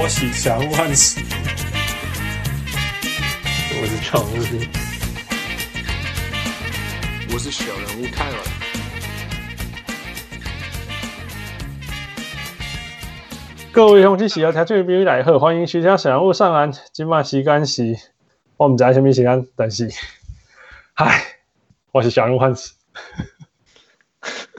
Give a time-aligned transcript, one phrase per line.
[0.00, 1.20] 我是小人物汉斯，
[3.80, 4.36] 我是常务，
[7.32, 8.36] 我是小人物泰尔。
[13.72, 16.72] 各位乡亲喜爱听这个比喻来好，欢迎徐家小人物上岸。
[16.92, 17.96] 今晚时间是，
[18.56, 19.48] 我们在什么时间？
[19.56, 19.90] 但是，
[20.94, 21.24] 嗨，
[21.90, 22.74] 我是小人物汉斯。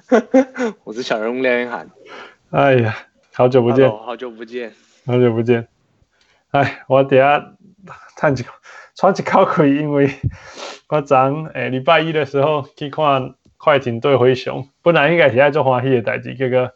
[0.83, 1.89] 我是小人物廖云涵。
[2.49, 2.97] 哎呀，
[3.33, 4.73] 好久不见，Hello, 好久不见，
[5.05, 5.67] 好久不见。
[6.51, 7.53] 哎，我等下
[8.15, 8.53] 叹一口，
[8.95, 10.11] 喘一口气，因为
[10.87, 11.17] 我昨
[11.53, 16.71] 诶礼拜一的时候去看快艇对灰熊，本来应该是爱做欢喜的代志，结果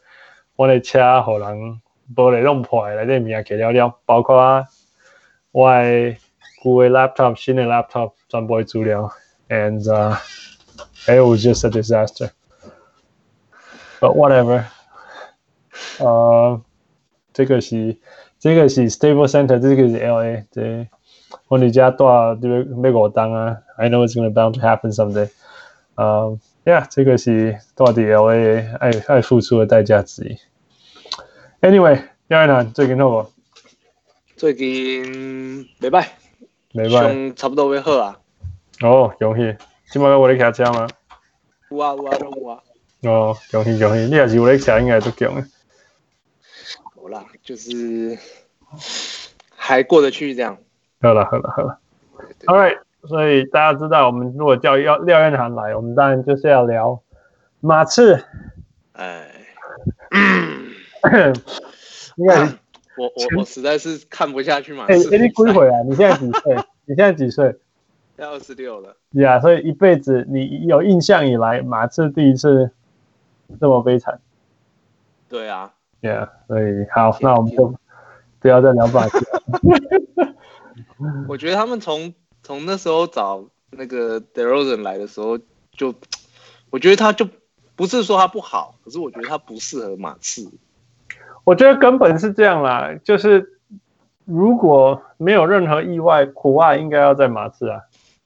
[0.56, 1.82] 我的车互人
[2.16, 4.68] 玻璃弄破来，内底物件给了了，包括
[5.52, 6.18] 我的
[6.64, 9.12] 旧的 laptop、新的 laptop 全部资料
[9.50, 9.84] ，and、
[11.06, 12.32] it was just a disaster。
[14.00, 14.66] But whatever。
[16.00, 16.62] 呃，
[17.34, 17.98] 这个是
[18.40, 20.88] 这个是 Staples Center，这个是 LA，对，
[21.48, 25.30] 我离家多这边美国当啊，I know it's gonna bound to happen someday。
[25.96, 30.38] 呃，Yeah，这个是到底 LA 爱爱付出的代价之一。
[31.62, 33.30] Anyway，第二呢，最近好不？
[34.36, 36.14] 最近没败，
[36.74, 38.20] 没败，差不多会好啊。
[38.82, 39.56] 哦，恭喜！
[39.92, 40.88] 今晚我咧开车吗？
[41.70, 42.60] 有啊有啊有啊。
[43.04, 44.06] 哦，恭喜恭喜！
[44.06, 45.46] 你也是我咧开，应该都强的。
[47.04, 48.18] 好啦，就是
[49.58, 50.58] 还过得去这样。
[51.02, 51.78] 好了好了好了
[52.46, 52.78] ，All right。
[53.06, 57.02] 所以大家知道，我们如果叫廖廖彦涵来，我们当然就是要聊
[57.60, 58.24] 马刺。
[58.94, 59.28] 哎，
[60.12, 60.74] 嗯，
[62.16, 62.44] 应该
[62.96, 65.14] 我我我实在是看不下去马刺。
[65.14, 65.84] 哎，你归回来？
[65.84, 66.56] 你现在几岁？
[66.88, 67.54] 你现在几岁？
[68.16, 68.96] 要二十六了。
[69.12, 72.72] 呀，yeah, 所以一辈子你有印象以来，马刺第一次
[73.60, 74.22] 这么悲惨。
[75.28, 75.74] 对啊。
[76.04, 77.74] Yeah，所以好，那我们就
[78.42, 79.26] 不要再聊马刺。
[81.30, 85.40] 我觉得他们从从那时候找那个 DeRozan 来的时候，
[85.72, 85.96] 就
[86.70, 87.26] 我觉得他就
[87.78, 90.52] 不是说他不好，可是我觉得他不适合马刺。
[91.46, 93.60] 我觉得根本是这样啦，就是
[94.26, 97.80] 如果没有任何意外，苦外应该要在马刺啊，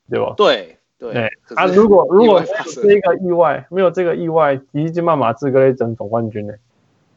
[0.10, 0.34] 对吧？
[0.36, 6.56] 对对，对啊，如果如果是这个意外，没有这个意外，已经把马刺可以争总冠军呢。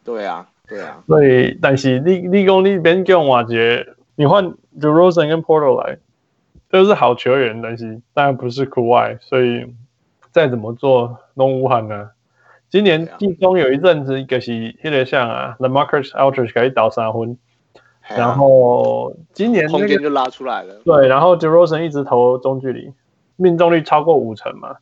[0.04, 1.02] 对啊，对啊。
[1.06, 5.98] 所以，但是你你讲你边叫瓦杰，你换 DeRozan 跟 Porter 来，
[6.70, 9.74] 都是好球员，但是当然不是苦外，所以
[10.30, 12.10] 再怎么做都无憾呢。
[12.68, 17.36] 今年季中有一阵子，就是有点像啊 t h e m a r c u s Aldridge 可以倒三分，
[18.08, 20.74] 然后今年空间就拉出来了。
[20.84, 22.92] 对，然后 DeRozan 一直投中距离，
[23.34, 24.76] 命中率超过五成嘛。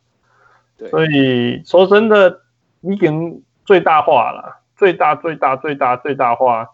[0.77, 2.41] 对，所以说真的
[2.81, 4.58] 已经最大化了。
[4.79, 6.69] 最大最大最大最大化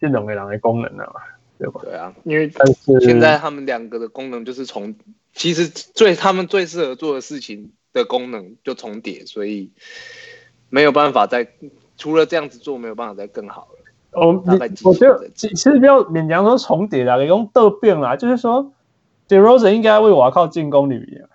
[0.00, 1.20] 这两个人的功能了嘛，
[1.58, 1.80] 对吧？
[1.82, 4.94] 对啊，因为但是现在他们两个的功能就是重，
[5.34, 9.72] 其实最他们最适合做的事情的功能就重叠，所以
[10.68, 11.48] 没有办法再
[11.96, 13.78] 除了这样子做，没有办法再更好了。
[14.12, 14.42] 哦，
[14.84, 18.72] 我觉得其实不要勉强说重叠啦，你用得变啦，就是说
[19.26, 21.28] d e r o s e n 应该为我靠进攻里面，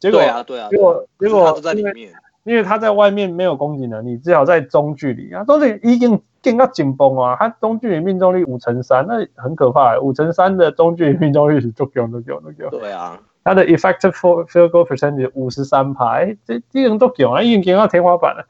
[0.00, 2.12] 结果对啊对啊，结果结果他都在里面。
[2.46, 7.34] 因为他在外面没有攻击能力，至少在中距离啊，中距离已经更加紧绷啊。
[7.36, 9.98] 他中距离命中率五成三，那很可怕。
[9.98, 12.78] 五成三的中距离命中率是足够足够足够。
[12.78, 18.46] 对啊，他的 effective field goal percentage 五十三排，这这人都够啊，已经给到天花板了。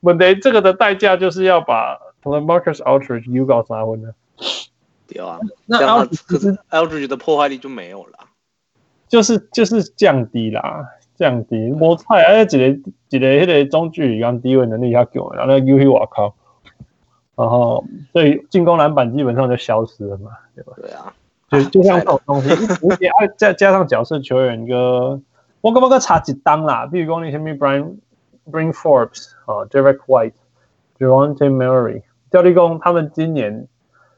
[0.00, 4.14] 问题这个的代价就是要把 LaMarcus Aldridge 丢到三分了。
[5.08, 5.78] 对啊，那
[6.68, 8.18] Aldridge 的破坏力就没有了，
[9.08, 10.90] 就是就是降低啦。
[11.16, 12.42] 降低，无菜啊！
[12.42, 12.68] 一个
[13.08, 16.34] 一个迄个中距离跟低位能力较强，然后又去外靠，
[17.36, 20.72] 然后所以进攻篮板基本上就消失了嘛，对吧？
[20.76, 21.14] 对啊，
[21.50, 25.20] 就就像这种东西，而且再加上角色球员个，
[25.60, 26.86] 我感觉个差一档啦。
[26.86, 27.96] 比如讲你什么 Bryn
[28.50, 30.32] Bryn Forbes 啊，Derek White、
[30.98, 32.02] Dejounte Murray，
[32.32, 33.68] 教练工他们今年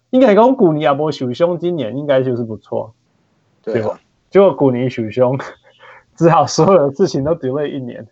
[0.08, 2.94] 应该讲古尼亚波受伤，今年应该就是不错，
[3.62, 4.00] 对吧？
[4.31, 5.38] 结果古尼受伤。
[6.16, 8.08] 只好所有的事情都 delay 一年，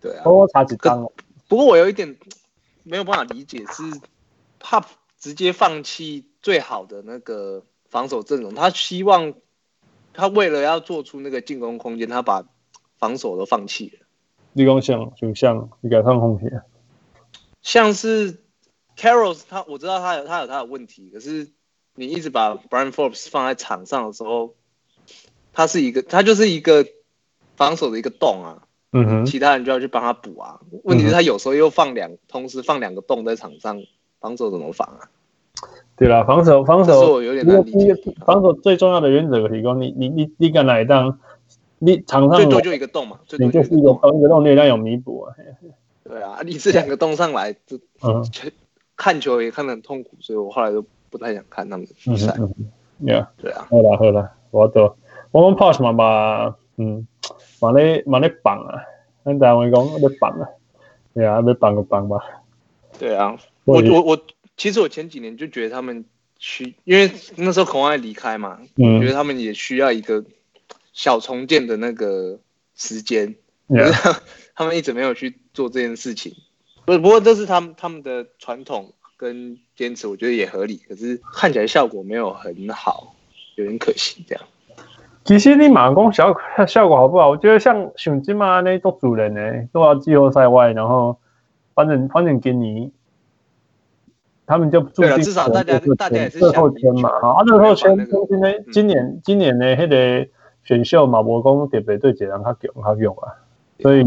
[0.00, 1.08] 对啊，多查几张。
[1.46, 2.16] 不过我有一点
[2.82, 3.82] 没有办法理解，是
[4.58, 4.84] 怕
[5.18, 9.34] 直接放弃最好的那个防守阵容，他希望
[10.12, 12.44] 他为了要做出那个进攻空间，他把
[12.98, 14.06] 防守都放弃了。
[14.52, 16.62] 你讲像就像你改善空间，
[17.62, 18.42] 像是
[18.96, 21.52] Carols，他我知道他有他有他的问题，可是
[21.94, 24.56] 你一直把 Brian Forbes 放在场上的时候，
[25.52, 26.84] 他是一个，他就是一个。
[27.56, 28.62] 防守的一个洞啊，
[28.92, 30.60] 嗯哼，其他人就要去帮他补啊。
[30.84, 33.82] 问题是，他有时候又放两，同时放两个洞在场上，
[34.20, 35.08] 防守怎么防啊？
[35.96, 37.94] 对了，防守防守，我有点难理解。
[38.26, 41.18] 防守最重要的原则是讲，你你你你敢来当，
[41.78, 45.34] 你场上最多就一个洞嘛，最多就一个洞，一个洞你要有弥补啊。
[46.04, 48.22] 对啊，你这两个洞上来，就嗯，
[48.96, 52.34] 看球也看得很痛苦，所以我后来都不太想看他们的比赛。
[52.38, 52.52] 嗯
[53.02, 53.66] ，Yeah，对啊。
[53.70, 54.96] 好了好了，我走
[55.30, 57.06] 我们 Post 嘛嘛，嗯，
[57.60, 58.82] 嘛咧嘛咧绑啊，
[59.24, 60.48] 跟台湾讲咧绑啊，
[61.14, 62.18] 对啊，要绑就绑吧。
[62.98, 64.26] 对啊，我我我。
[64.56, 66.04] 其实我前几年就觉得他们
[66.38, 70.24] 需，因为那时候孔爱离开嘛，嗯，我觉得他们也需要一个
[70.92, 72.38] 小重建的那个
[72.76, 73.34] 时间，
[73.68, 74.20] 可是
[74.54, 76.36] 他们一直没有去做这件事情。
[76.84, 80.80] 不不过这是他们他们的传统跟坚持，我觉得也合理。
[80.88, 83.16] 可是看起来效果没有很好，
[83.56, 84.44] 有点可惜这样。
[85.24, 86.36] 其实你马工效
[86.66, 87.30] 效果好不好？
[87.30, 91.18] 我觉得像像金嘛那做主人呢，都要季后赛外，然后
[91.74, 92.92] 反正反正给你。
[94.46, 97.96] 他们就注定至少大家大家也是最后签嘛，啊，最后签
[98.28, 100.28] 今天今年今年的那个
[100.64, 103.32] 选秀嘛，我讲特别对杰人他用他用啊，
[103.78, 104.04] 所以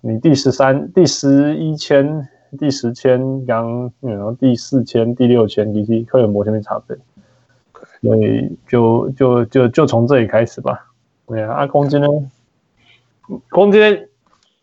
[0.00, 6.96] 你第十三、第十一签、第十签刚，然后第四签、第六签，其实可能没什么差别，
[8.06, 10.86] 所以就就就就从这里开始吧。
[11.26, 12.06] 对啊，啊，空间呢？
[13.50, 14.08] 空间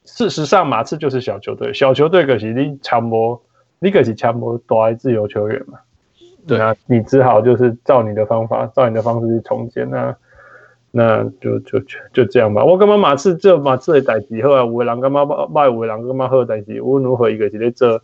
[0.06, 3.42] 事实上马刺就是小球队，小球队可是你强模。
[3.80, 5.78] 你可是强模夺来自由球员嘛？
[6.48, 9.90] 对啊，你只好就是照你的方法，照你的方式去重建。
[9.90, 10.16] 那
[10.92, 12.64] 那就就就就这样吧。
[12.64, 16.82] 我感觉马刺这马刺的代志，后来有的人感觉歹，有的人感觉好代志。
[16.82, 18.02] 无论如何，一个是在这，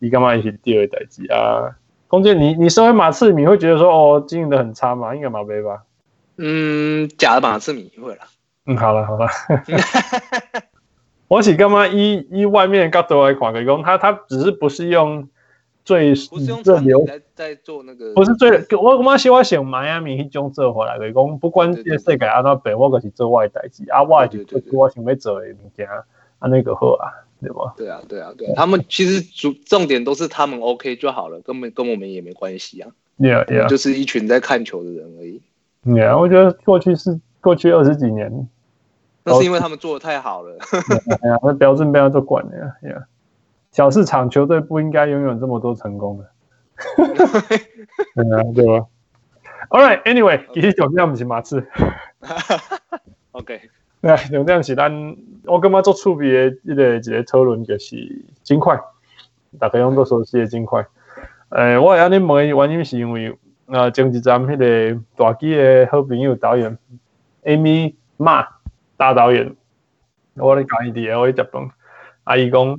[0.00, 1.78] 你干嘛一起第二代志啊？
[2.12, 5.14] 攻坚，你你身为马刺，你会觉得说哦，经营的很差吗？
[5.14, 5.84] 应该马杯吧？
[6.36, 8.18] 嗯，假的马刺迷会了。
[8.66, 9.26] 嗯，好了好了。
[11.26, 15.26] 我是干嘛以以外面的角度来看，讲他他只是不是用
[15.86, 27.74] 最不是用最牛在在做那个，不是最我我喜欢想迈阿密去种做回来的，讲不管这世界安怎变，我就是做我的代志，啊，我就做我想要做的物件，啊，那个好啊，对吧？
[27.76, 32.90] 对啊，对啊，对啊，他们其实主重点都是他们 OK 就好了，根本跟我们也没关系啊。
[33.18, 33.68] Yeah, yeah.
[33.68, 35.42] 就是一群在看球的人而已。
[35.84, 38.48] Yeah, 我觉得过去是过去二十几年。
[39.24, 40.56] 那是因为他们做的太好了。
[41.20, 42.90] 哎呀，那标准不要做管了呀。
[42.90, 43.04] 呀，
[43.70, 46.30] 小市场球队不应该拥有这么多成功的。
[46.96, 48.86] 对啊，对吧
[49.68, 51.64] ？All right, anyway，其实重点不是马刺。
[53.30, 53.60] OK，
[54.02, 57.96] 对， 重点是咱我感觉做趣味的一个一个讨论就是
[58.42, 58.78] 金块，
[59.58, 60.86] 大家用都熟悉的金块。
[61.50, 63.34] 诶，我要你问原因是因为
[63.66, 66.76] 呃，前一站那个大机的好朋友导演
[67.44, 68.46] Amy Ma。
[68.98, 69.56] 大导演，
[70.36, 71.68] 我咧讲伊伫 LA 食饭，
[72.22, 72.78] 阿姨讲，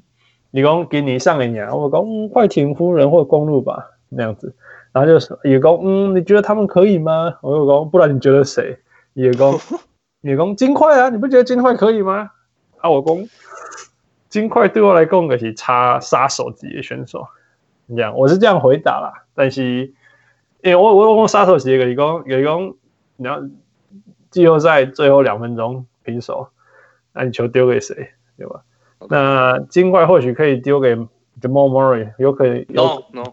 [0.51, 4.55] 你讲今年上一年，我讲快艇夫人或公鹿吧，那样子，
[4.93, 7.37] 然后就是也讲，嗯，你觉得他们可以吗？
[7.41, 8.77] 我又讲，不然你觉得谁？
[9.15, 9.51] 也讲，
[10.23, 12.31] 也讲金块啊，你不觉得金块可以吗？
[12.79, 13.29] 啊，我讲，
[14.29, 17.27] 金块对我来讲可是差杀手级的选手，
[17.87, 19.25] 这样，我是这样回答啦。
[19.35, 19.93] 但是，
[20.61, 22.73] 因为我我我杀手级的，你讲，你讲，
[23.17, 23.41] 你要
[24.31, 25.85] 季后赛最后两分钟。
[26.05, 26.49] 平手，
[27.13, 27.95] 那你球丢给谁，
[28.37, 28.61] 对吧
[29.07, 33.23] 那金块或许可以丢给 Jamal Murray，有可能有 no no，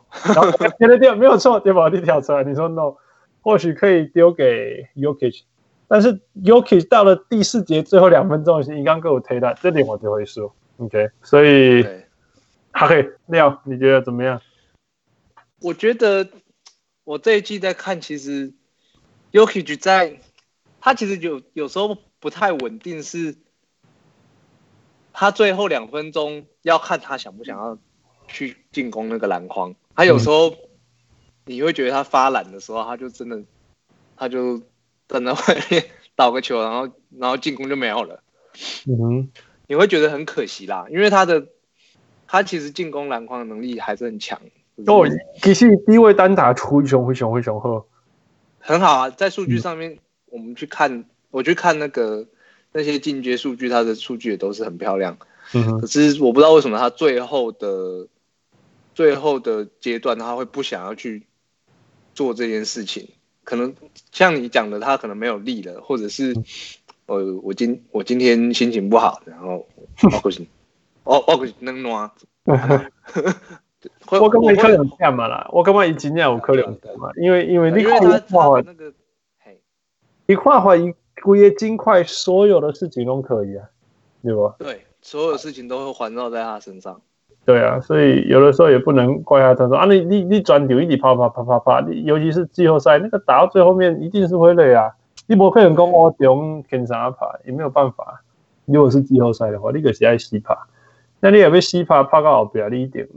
[0.78, 1.88] 对对对，没有错，对吧？
[1.88, 2.94] 你跳出来，你说 no，
[3.42, 5.42] 或许可以丢给 Jokic，
[5.90, 11.84] 但是 Jokic 到了第四节最后两分钟，你刚给我推断，这点我就会输，OK，所以
[12.70, 14.40] 还可以廖，你觉得怎么样？
[15.60, 16.28] 我觉得
[17.02, 18.52] 我这一季在看，其实
[19.32, 20.20] Jokic 在，
[20.80, 21.98] 他其实有有时候。
[22.22, 23.34] 不太稳定，是
[25.10, 27.78] 他最后两分钟要看他想不想要
[28.28, 29.74] 去进攻那个篮筐。
[29.94, 30.54] 他有时候
[31.46, 33.42] 你会觉得他发懒的时候，他就真的
[34.18, 34.60] 他就
[35.10, 35.38] 站在外
[35.68, 35.84] 面
[36.16, 36.88] 倒个球，然后
[37.18, 38.22] 然后进攻就没有了。
[38.86, 39.30] 嗯哼，
[39.66, 41.48] 你会觉得很可惜啦，因为他的
[42.26, 44.40] 他其实进攻篮筐的能力还是很强。
[44.86, 45.06] 哦，
[45.42, 47.86] 其实低位单打出雄会雄会雄厚，
[48.58, 51.04] 很好啊，在数据上面我们去看。
[51.32, 52.26] 我去看那个
[52.72, 55.16] 那些进阶数据，他的数据也都是很漂亮。
[55.54, 55.80] 嗯哼。
[55.80, 58.08] 可是我不知道为什么他最后的
[58.96, 61.28] 最后的阶段他会不想要去
[62.14, 63.10] 做这件事情。
[63.44, 63.74] 可能
[64.12, 66.34] 像你讲的，他可能没有力了，或者是
[67.06, 69.66] 呃，我今我今天心情不好，然后
[70.02, 70.46] 我不行，
[71.04, 72.10] 哦哦不能暖。
[74.10, 76.66] 我根本可能这样嘛啦，我根本已经有可能
[76.98, 78.92] 嘛，因为因为你看他那个，
[80.26, 80.94] 你看话一。
[81.22, 83.68] 故意金块所有的事情都可以啊，
[84.22, 84.54] 对吧？
[84.58, 87.02] 对，所有事情都会环绕在他身上。
[87.46, 89.54] 对啊，所以有的时候也不能怪他。
[89.54, 94.90] 他说啊，你你你转丢一直啪啪啪啪啪，你尤其是季后赛那个打到最后面一定是会累啊。
[95.26, 98.22] 你不可能讲我中跟啥拍，也没有办法。
[98.66, 100.56] 如果是季后赛的话，你可是爱死拍，
[101.18, 103.08] 那你也被死拍拍到后边，你一点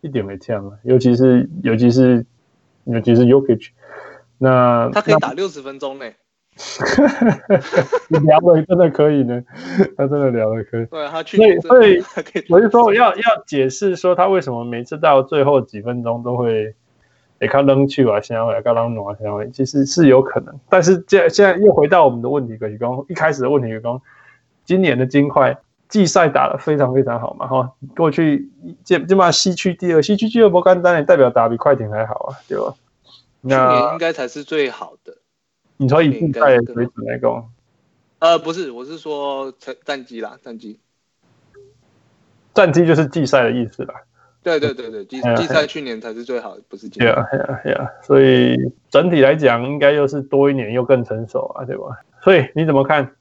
[0.00, 0.78] 一点没呛啊。
[0.84, 2.24] 尤其是尤其是
[2.84, 3.70] 尤其是 Yokich，
[4.38, 6.06] 那他可以打六十分钟呢。
[8.08, 9.42] 你聊的真的可以呢，
[9.96, 10.84] 他真的聊的可以。
[10.86, 12.04] 对，他去所以所以
[12.50, 16.74] 我就说要要解释说他为什么每次到最后几分钟都会
[17.40, 20.54] 也看冷去啊，现在会看冷暖，现在会其实是有可能。
[20.68, 24.00] 但是现现在又回到我们的问题，可以刚一开始的问题，可以讲
[24.64, 25.56] 今年的金块
[25.88, 28.50] 季赛打得非常非常好嘛，哈，过去
[28.84, 32.74] 基基本上西区第二，西区第二不简单，也代表打比快艇还好啊，对吧？
[33.40, 35.16] 那应该才是最好的。
[35.82, 37.50] 你说以比赛为主来讲，
[38.20, 40.78] 呃，不是，我是说成战绩啦，战绩，
[42.54, 43.94] 战绩就是季赛的意思啦。
[44.44, 47.12] 对对对对，季季赛去年才是最好的，不是今年。
[47.12, 48.56] 对啊对啊，所以
[48.90, 51.98] 整体来讲，应该又是多一年又更成熟啊，对吧？
[52.22, 53.16] 所以你怎么看？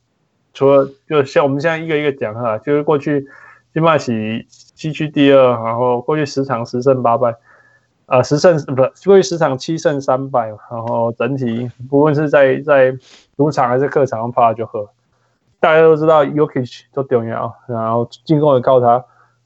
[0.53, 3.27] 除了就像我们现在一个一个讲哈，就是过去
[3.73, 7.35] 金马喜西区第二，然后过去十场十胜八败。
[8.11, 12.93] 啊，十胜不是过去十场七胜三败，然后整体不论是在在
[13.37, 14.89] 主场还是客场趴就喝。
[15.61, 19.05] 大家都知道 y o k i c h 都重要，然后进攻也靠他。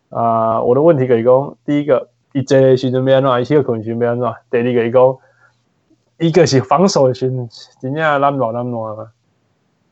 [0.10, 4.34] 啊、呃，我的问题可以讲，第一个，一节时阵要安怎，一个可能性要安怎？
[4.50, 5.17] 第二个一个，
[6.17, 7.48] 一个是防守的时阵，
[7.79, 9.12] 真正烂软烂软嘛。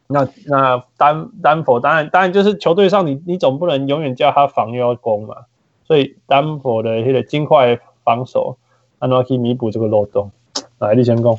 [0.07, 5.35] 那那丹丹佛当然当然就是球队上你你总不能永远叫他防又要攻嘛，
[5.83, 8.57] 所以丹佛的那个金块防守。
[8.99, 10.31] 按照可以弥补这个漏洞，
[10.79, 11.37] 来，立先攻。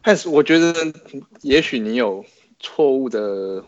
[0.00, 0.72] 但是我觉得，
[1.42, 2.24] 也许你有
[2.60, 3.64] 错误的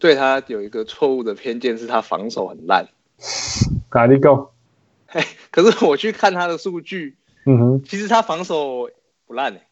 [0.00, 2.88] 对他有一个错误的偏见，是他防守很烂。
[3.92, 4.50] 哪里够？
[5.06, 5.22] 嘿，
[5.52, 8.90] 可是我去看他的数据，嗯哼，其实他防守
[9.26, 9.62] 不烂诶、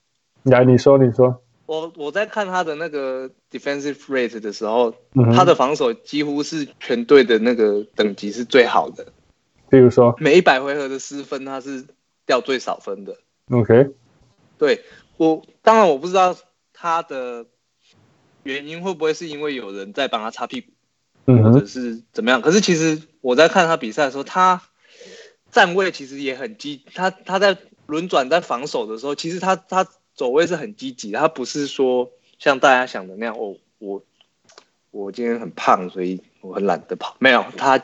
[0.45, 0.51] 欸。
[0.51, 1.43] 来，你说，你说。
[1.67, 9.09] 我我在看他的那个 defensive rate 的时候，嗯、他的防守几乎是全队的那个等级是最好的。
[9.79, 11.87] 比如说，每一百回合的失分，他是。
[12.29, 13.19] 掉最少分的
[13.53, 13.91] ，OK，
[14.59, 14.83] 对
[15.17, 16.37] 我当然我不知道
[16.73, 17.47] 他的
[18.43, 20.73] 原因会不会是因为有人在帮他擦屁股，
[21.27, 22.43] 嗯，或者是怎么样。
[22.43, 24.61] 可是其实我在看他比赛的时候，他
[25.53, 27.57] 站位其实也很积，他他在
[27.87, 34.03] 轮转在防守的时候，其实他他走位是很积极的，他不是说像大家想的那样，哦，我
[34.91, 37.81] 我今天很胖，所以我很懒得跑，没有他。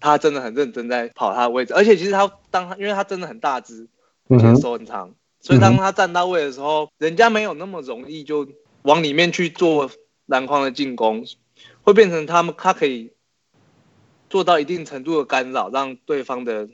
[0.00, 3.88] 他真的很认真在跑他的位置，而且其实他当他因为他真的很大只，
[4.28, 8.48] 而且手很长，所以当他站到位的时候，人家没有那么容易就
[8.82, 9.90] 往里面去做
[10.26, 11.24] 篮筐的进攻，
[11.82, 13.12] 会变成他们他可以
[14.30, 16.68] 做到一定程度的干扰，让对方的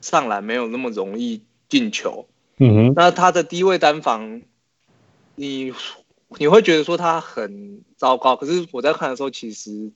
[0.00, 2.26] 上篮没有那么容易进球。
[2.58, 4.42] 嗯哼，那他的低位单防，
[5.34, 5.72] 你。
[6.38, 9.92] 你会觉得说他很糟糕，可是我在看的时候，其实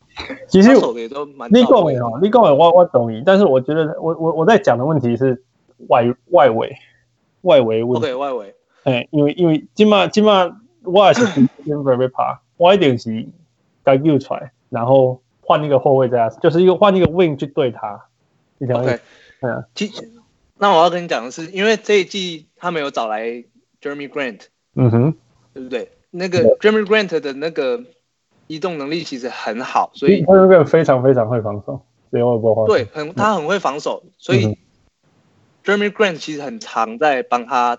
[0.49, 1.51] 其实守的也都蛮。
[1.53, 5.43] 你讲的哦，你讲的我我懂你，但是我觉得我我我在讲的问题是
[5.89, 6.77] 外外围
[7.43, 8.13] 外围问题。
[8.13, 11.25] 外围，哎，因为因为今嘛今嘛我也是
[11.67, 13.27] 跟 v e r 爬，我一定是
[13.83, 18.07] 该救出来，然后换一个后卫这样，就是一个换一个 wing 去对他。
[18.61, 19.01] OK，
[19.41, 20.11] 嗯，其实
[20.59, 23.25] 那我要跟你讲的是，因为这一季他没有找来
[23.81, 24.43] Jeremy Grant，
[24.75, 25.15] 嗯哼，
[25.55, 25.91] 对不对？
[26.11, 27.85] 那个 Jeremy Grant 的那个
[28.47, 32.21] 移动能力其实很好，所以 Jeremy Grant 非常非常会防守，对，
[32.67, 34.59] 对，很他很会防守，所以
[35.65, 37.79] Jeremy Grant 其实很常在帮他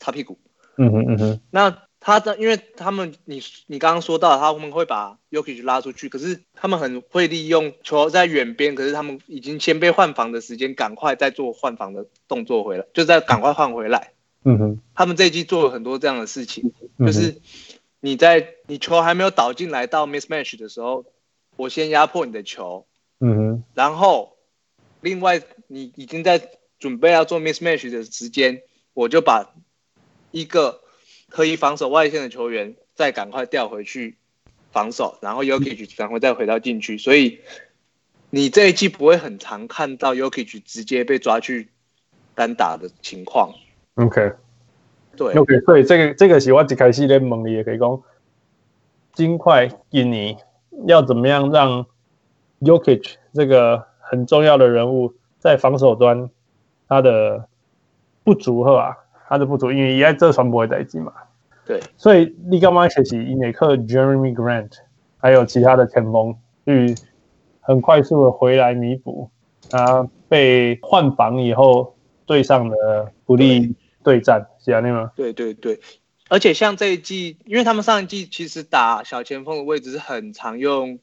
[0.00, 0.38] 擦屁股。
[0.76, 1.40] 嗯哼嗯哼。
[1.50, 14.12] 那他的，因为他们你你刚刚说到他们会把 Jokic 拉出去，可是他们很会利用球在远边，可是他们已经先被换防的时间，赶快再做换防的动作回来，就再赶快换回来。
[14.44, 14.80] 嗯哼。
[14.94, 17.40] 他们这一季做了很多这样的事情，就是。
[18.00, 21.04] 你在你球还没有导进来到 mismatch 的时候，
[21.56, 22.86] 我先压迫你的球，
[23.18, 24.36] 嗯哼，然后
[25.00, 28.62] 另外你已经在准备要做 mismatch 的时间，
[28.94, 29.52] 我就把
[30.30, 30.80] 一个
[31.28, 34.16] 可以防守外线的球员再赶快调回去
[34.70, 37.40] 防守，然后 Jokic 赶快再回到禁区，所以
[38.30, 41.70] 你这一季不会很常看到 Jokic 直接被抓去
[42.36, 43.56] 单打的情况。
[43.98, 44.32] OK。
[45.16, 48.00] 对，OK，所以这个这个是我一开始在问你也可以讲，
[49.12, 50.36] 金块印尼
[50.86, 51.84] 要怎么样让
[52.60, 56.30] Jokic 这个很重要的人物在防守端
[56.88, 57.48] 他的
[58.22, 58.96] 不足啊，
[59.28, 61.12] 他的不足，因为也在这传播的代志嘛。
[61.66, 64.72] 对，所以你刚刚学习伊内克、Jeremy Grant
[65.18, 66.94] 还有其他的前锋去
[67.60, 69.30] 很快速的回来弥补
[69.68, 70.08] 他。
[70.30, 71.94] 被换防以后
[72.26, 73.74] 对上的不利
[74.08, 74.72] 对战，是？
[75.14, 75.80] 对对对，
[76.28, 80.98] 而且像这一季，因为他们上一季其实打小前锋的位置是很常用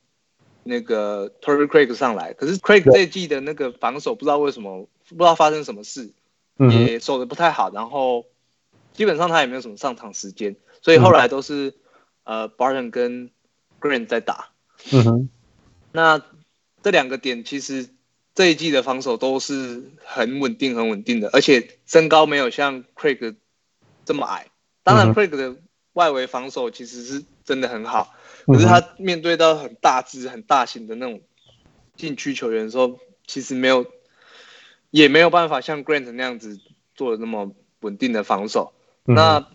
[0.63, 6.11] 那个 Torrey Craig 上来，可是 Craig 这一季的那个防守不知道为什么，不知道发生什么事，
[6.57, 8.25] 也守的不太好，然后
[8.93, 11.75] 基本上他也没有什么上场时间，所以后来都是、
[12.23, 13.29] 嗯、呃 Barton 跟
[13.79, 14.49] Green 在打。
[14.91, 15.29] 嗯哼，
[15.91, 16.21] 那
[16.81, 17.89] 这两个点其实
[18.35, 23.35] 这一季的防守都是很稳定、很稳定的，而且身高没有像 Craig
[24.03, 24.51] 这么矮。
[24.83, 25.55] 当然，Craig 的
[25.93, 28.13] 外围防守其实是真的很好，
[28.45, 31.21] 可是他面对到很大只、很大型的那种
[31.95, 33.85] 禁区球员的时候，其实没有，
[34.91, 36.59] 也没有办法像 Grant 那样子
[36.93, 38.73] 做的那么稳定的防守。
[39.05, 39.47] 那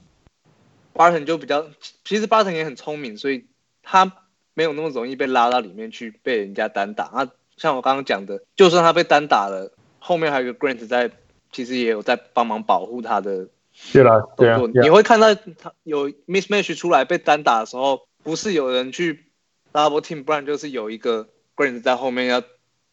[0.94, 1.68] Barton 就比较，
[2.04, 3.46] 其实 Barton 也很聪明，所以
[3.82, 4.16] 他。
[4.52, 7.30] 没有那么容易被拉到里面去被人家单打啊！
[7.60, 11.10] 像我刚刚讲的，就算他被单打了，后面还有个 Grant 在，
[11.52, 13.48] 其实也有在帮忙保护他的。
[13.92, 19.26] 对了，对啊，你会看到他有 mismatch 出来被单打的时候，不是有人去
[19.72, 22.42] double team，不然就是有一个 Grant 在后面要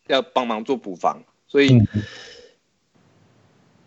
[0.07, 1.24] 要帮忙做补防。
[1.47, 1.81] 所以，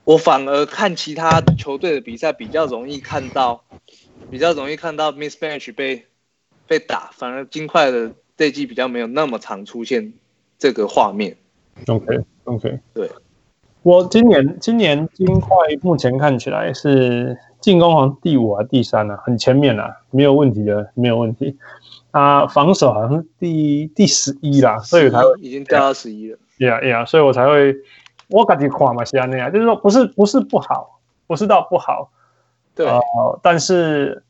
[0.05, 3.65] 我反而看其他球队的比赛比较容易看到，
[4.31, 6.07] 比较容易看到 mismatch 被。
[6.67, 10.13] 被打，反而金块的这季比较没有那么常出现
[10.61, 11.37] 这个画面。
[11.89, 13.11] OK OK，对，
[13.83, 21.59] 我今年今年金块目前看起来是进攻好像第五啊第三啊，很前面啊，没有问题的，没有问题。
[22.13, 26.39] 啊，防守好像是第第十一啦，所以才会已经掉到十一了。
[26.59, 27.75] Yeah Yeah，所以我才会
[28.29, 32.13] 我感觉垮嘛，是那样，就是说不是不是不好，不是到不好，
[32.75, 33.01] 对，呃，
[33.43, 34.23] 但是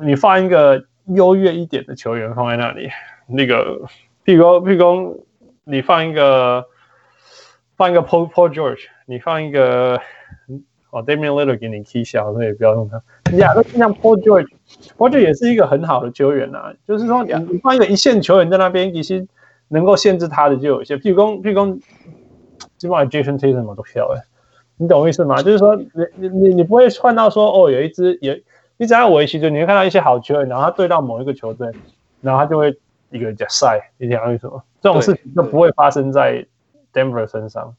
[0.00, 0.84] 你放一个。
[1.14, 2.90] 优越一点的球员放在那里，
[3.26, 3.80] 那个，
[4.28, 5.16] 譬如说，譬如说，
[5.64, 6.66] 你放一个，
[7.78, 9.98] 放一个 Paul Paul George，你放一个，
[10.90, 12.98] 哦，Damian Lillard 给你踢小，所以不要用他。
[13.38, 16.74] 呀，那像 Paul George，Paul George 也是一个很好的球员啊。
[16.86, 19.26] 就是说，你你放一个一线球员在那边，其实
[19.68, 20.98] 能够限制他的就有一些。
[20.98, 21.78] 譬如说，譬如说，
[22.76, 24.20] 基本上 Jason Tatum 什么都跳哎，
[24.76, 25.42] 你懂我意思吗？
[25.42, 28.34] 就是说，你你你你不会换到说，哦，有一支有。
[28.76, 31.72] 你只要维系住，你会看到一些好球员，然后他对到某一个球队，
[32.20, 32.76] 然后他就会
[33.10, 34.62] 一个假赛，你想为什么？
[34.80, 36.46] 这种事情就不会发生在
[36.92, 37.74] Denver 身上。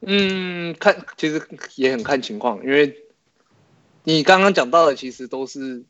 [0.00, 1.40] 嗯，看其实
[1.76, 2.96] 也很看情况，因为
[4.04, 5.84] 你刚刚讲到的其实都是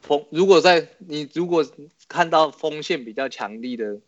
[0.00, 0.24] 锋。
[0.30, 1.64] 如果在你如果
[2.08, 3.98] 看到锋线比较强力的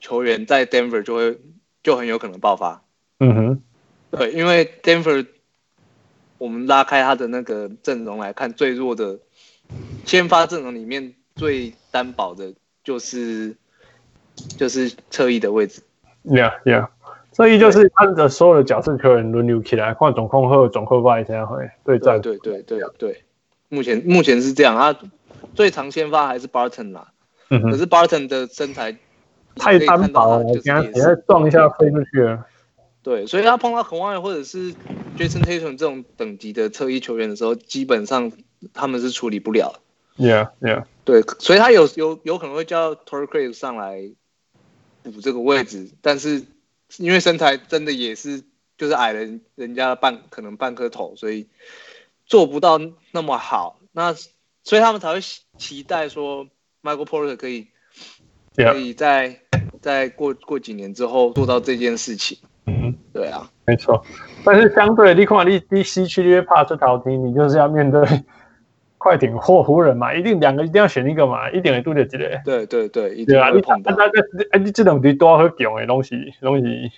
[0.00, 1.38] 球员在 Denver，就会
[1.82, 2.84] 就很有可能爆发。
[3.20, 3.62] 嗯哼，
[4.10, 5.26] 对，因为 Denver。
[6.36, 9.18] 我们拉开他的那个阵容来看，最弱的
[10.04, 12.52] 先发阵容里面最单薄的
[12.84, 13.56] 就是
[14.56, 15.82] 就是侧翼的位置。
[16.24, 16.88] Yeah, yeah，
[17.32, 22.20] 侧翼就是按着所有的角色球员轮流起来，换总控和总控外这样会对战。
[22.20, 23.24] 对对对对对，
[23.68, 24.76] 目前目前是这样。
[24.76, 24.96] 他
[25.54, 27.08] 最常先发还是 Barton 啦，
[27.50, 28.96] 嗯、可是 Barton 的身材
[29.56, 30.92] 太单薄了，我刚刚也
[31.26, 32.46] 撞一下飞出去了。
[33.02, 34.72] 对，所以他碰到 Kawhi 或者是
[35.18, 38.32] Jason Tatum 这种等级的侧翼球员的时候，基本上
[38.72, 39.74] 他们是处理不了。
[40.16, 40.84] Yeah, yeah。
[41.04, 44.10] 对，所以他有有有可能会叫 Torrey Craig 上来
[45.02, 46.42] 补这个位置，但是
[46.96, 48.42] 因为身材真的也是
[48.78, 51.46] 就是矮人人家半可能半颗头，所以
[52.26, 52.80] 做不到
[53.12, 53.78] 那么好。
[53.92, 54.14] 那
[54.62, 55.20] 所以他们才会
[55.58, 56.46] 期待说
[56.82, 57.68] Michael Porter 可以
[58.56, 59.40] 可以在
[59.82, 62.38] 在过过几年之后做到这件事情。
[62.66, 64.02] 嗯，对啊，没错，
[64.42, 68.02] 但是相对你看，你你西区因为怕这条题，你就是要面对
[69.04, 72.40] 快艇或湖人嘛，一定两个一定要选一个嘛，一定会拄着这个。
[72.42, 74.04] 对对对，对啊，你看，那那
[74.52, 76.90] 哎，你这两队多好强的东西，东西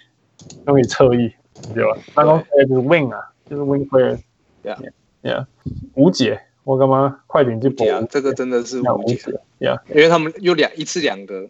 [0.65, 1.33] 东西侧翼，
[1.75, 1.99] 对吧？
[2.15, 4.17] 那种就是 wing 啊，就是 wing player。
[4.63, 4.93] Yeah
[5.25, 5.47] yeah，
[5.95, 7.85] 无解，我干嘛快艇就搏？
[8.09, 9.17] 这个真的是无解。
[9.59, 11.49] Yeah，因为他们有两一次两个，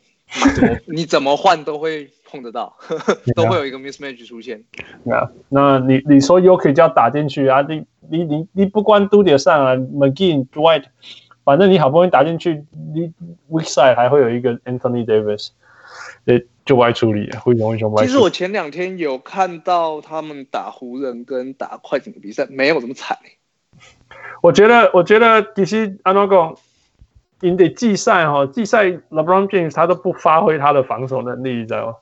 [0.87, 2.09] 你怎么换都会。
[2.29, 2.77] 碰得到，
[3.35, 4.65] 都会有一个 mismatch 出现。
[5.11, 7.65] 啊，那你你说 Jokic 就要打进去啊？
[7.69, 10.85] 你你你你不关 Dudley 上啊，McGee、Dwight，
[11.45, 13.13] 反正你好不容易打进去，你
[13.51, 15.51] weak side 还会有一个 Anthony Davis，
[16.65, 18.05] 就歪处理，会容易就歪。
[18.05, 23.17] 其实我前两天有看到他们打湖人跟打快艇的比赛，没有这么惨。
[24.43, 26.57] 我觉得，我觉得其实安诺讲，
[27.41, 31.95] 你得季赛哈，季赛 LeBron James 他都不发挥他的防守能力，你知道吗？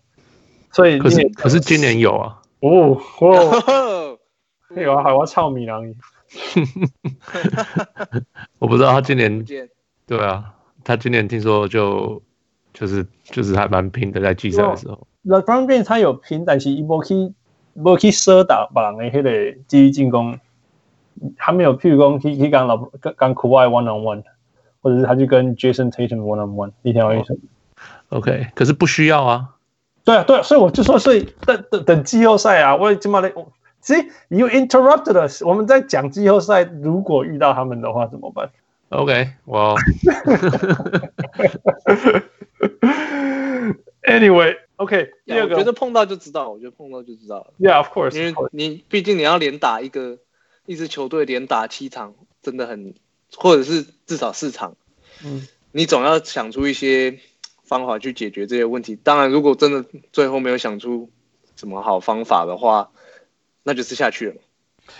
[0.74, 4.18] 所以，可是可是今年有啊，哦哦，
[4.82, 5.94] 有啊，还要操米郎，
[8.58, 9.44] 我不知道他今年，
[10.04, 12.20] 对啊，他今年听说就
[12.72, 15.06] 就是就是还蛮拼的，在季赛的时候。
[15.24, 17.32] LeBron James 他有拼，但是伊无去
[17.74, 20.40] 无去射打别人的迄个积极进攻，
[21.36, 24.24] 他没有，譬如讲去去跟老跟跟 Kawhi one on one，
[24.82, 27.38] 或者是他去跟 Jason Tatum one on one，一条意思。
[28.08, 29.50] OK，可是不需要啊。
[30.04, 33.32] 对啊，对啊，所以我就说，所以等等等季后赛啊，我今嘛的
[33.82, 38.50] ，See you interrupted us，我们在讲季后赛，如果遇到他们的话怎么办
[38.90, 39.74] ？OK， 我。
[44.02, 47.54] Anyway，OK，第二个，我觉得碰到就知道，我觉得碰到就知道了。
[47.58, 50.18] Yeah，of course，因为你毕竟你要连打一个
[50.66, 52.92] 一支球队连打七场，真的很，
[53.34, 54.76] 或者是至少四场，
[55.24, 57.18] 嗯，你总要想出一些。
[57.64, 58.96] 方法去解决这些问题。
[59.02, 61.10] 当然，如果真的最后没有想出
[61.56, 62.90] 什么好方法的话，
[63.62, 64.34] 那就是下去了。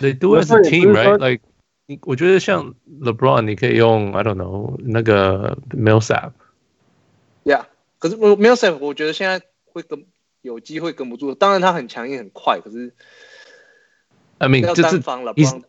[0.01, 1.17] They do as a team, right?
[1.17, 1.43] Like，
[1.85, 6.31] 你我觉得像 LeBron，你可以用 I don't know 那个 Millsap。
[7.43, 7.65] Yeah，
[7.99, 10.05] 可是 Millsap 我觉得现在会跟
[10.41, 11.35] 有机会跟不住。
[11.35, 12.93] 当然他很强硬很快，可是
[14.39, 14.99] I mean 就是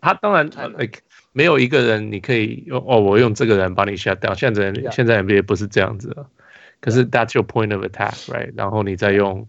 [0.01, 0.47] 他当然
[0.79, 1.01] like
[1.33, 4.35] 没有一个人你可以用哦，我用这个人把你 shut down。
[4.35, 4.91] 现在 Yeah.
[4.91, 6.31] 现在 NBA 不是这样子了。
[6.87, 8.53] 可是 that's your point of attack，right？
[8.55, 9.49] 然后你再用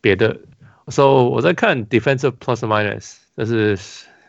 [0.00, 0.40] 别的
[0.88, 3.78] ，so 我在看 defensive plus minus，这是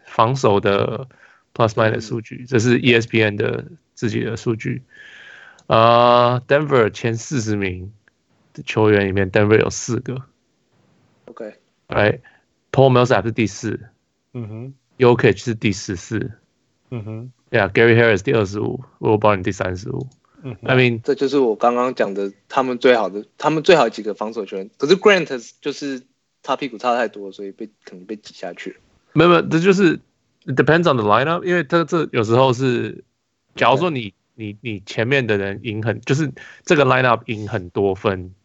[0.06, 1.08] 防守的
[1.56, 4.84] plus minus 数据，这是 ESPN 的自己的数据。
[5.66, 7.92] 啊、uh,，Denver 前四十名
[8.54, 10.22] 的球员里面，Denver 有四个。
[11.26, 13.90] OK，right？Paul Millsap 是第四，
[14.34, 16.34] 嗯哼，Jokic 是第十四，
[16.92, 20.08] 嗯哼，Yeah，Gary Harris 第二十五，Will Barton 第三十五。
[20.64, 24.70] I mean，这就是我刚刚讲的，他们最好的，他们最好几个防守球员。
[24.78, 26.04] 可是 Grant 就是
[26.44, 28.78] 擦屁股擦太多，所以被可能被挤下去。
[29.14, 30.00] 没有没有，这就是
[30.46, 33.04] depends on the lineup，因为他这有时候是，
[33.56, 36.32] 假如说你你你前面的人赢很，就是
[36.64, 38.36] 这个 lineup 赢很多分，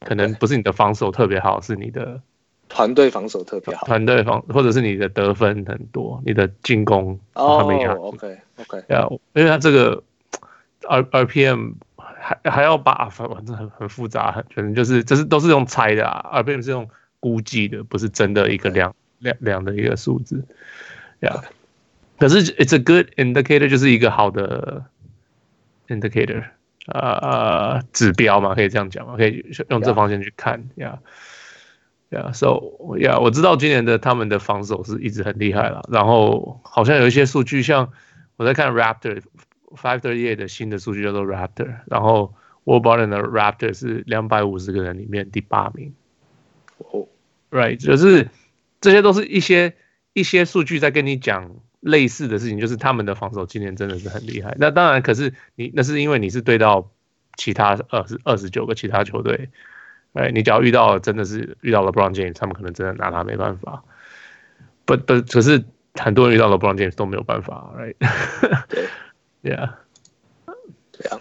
[0.00, 2.22] 可能不是你的防守特别好，是你的
[2.70, 10.02] 团队防守特别好，团队防或者是你的得分很多，你的进攻哦、oh,，OK OK，要因为他这个。
[10.88, 16.88] R R P M 还还要把反正很很复杂，可能就是这是都是用猜的啊，R P M 是用
[17.20, 20.44] 估计的，不是真的一个量量量的一个数字，
[21.20, 21.42] 呀。
[22.18, 24.84] 可是 it's a good indicator，就是一个好的
[25.88, 26.44] indicator，
[26.86, 30.98] 呃呃指标嘛，可以这样讲嘛，可以用这方向去看呀
[32.10, 32.30] 呀。
[32.32, 32.60] So
[32.98, 37.90] yeah，我知道今年的他们的防守是一直很厉害了，然后好像有一些数据，像
[38.36, 39.20] 我在看 Raptor。
[39.76, 42.34] Five thirty eight 的新的数据叫做 Raptor，然后
[42.64, 45.94] Will Barton 的 Raptor 是两百五十个人里面第八名。
[46.78, 47.06] 哦
[47.50, 48.28] ，Right，就是
[48.80, 49.74] 这些都是一些
[50.12, 54.56] 一些数据在跟你讲类似的事情，就是他们的防守今年真的是很厉害。
[54.58, 56.90] 那当然，可是你那是因为你是对到
[57.36, 59.50] 其他二十二十九个其他球队，
[60.14, 63.84] 哎，你只要遇到真的是遇到了 LeBron James，他们可能真的拿他没办法。
[64.84, 67.96] 不不，可是很多人遇到了 LeBron James 都没有办法，Right？
[68.68, 68.84] 对。
[69.44, 69.74] Yeah，
[70.90, 71.20] 对啊，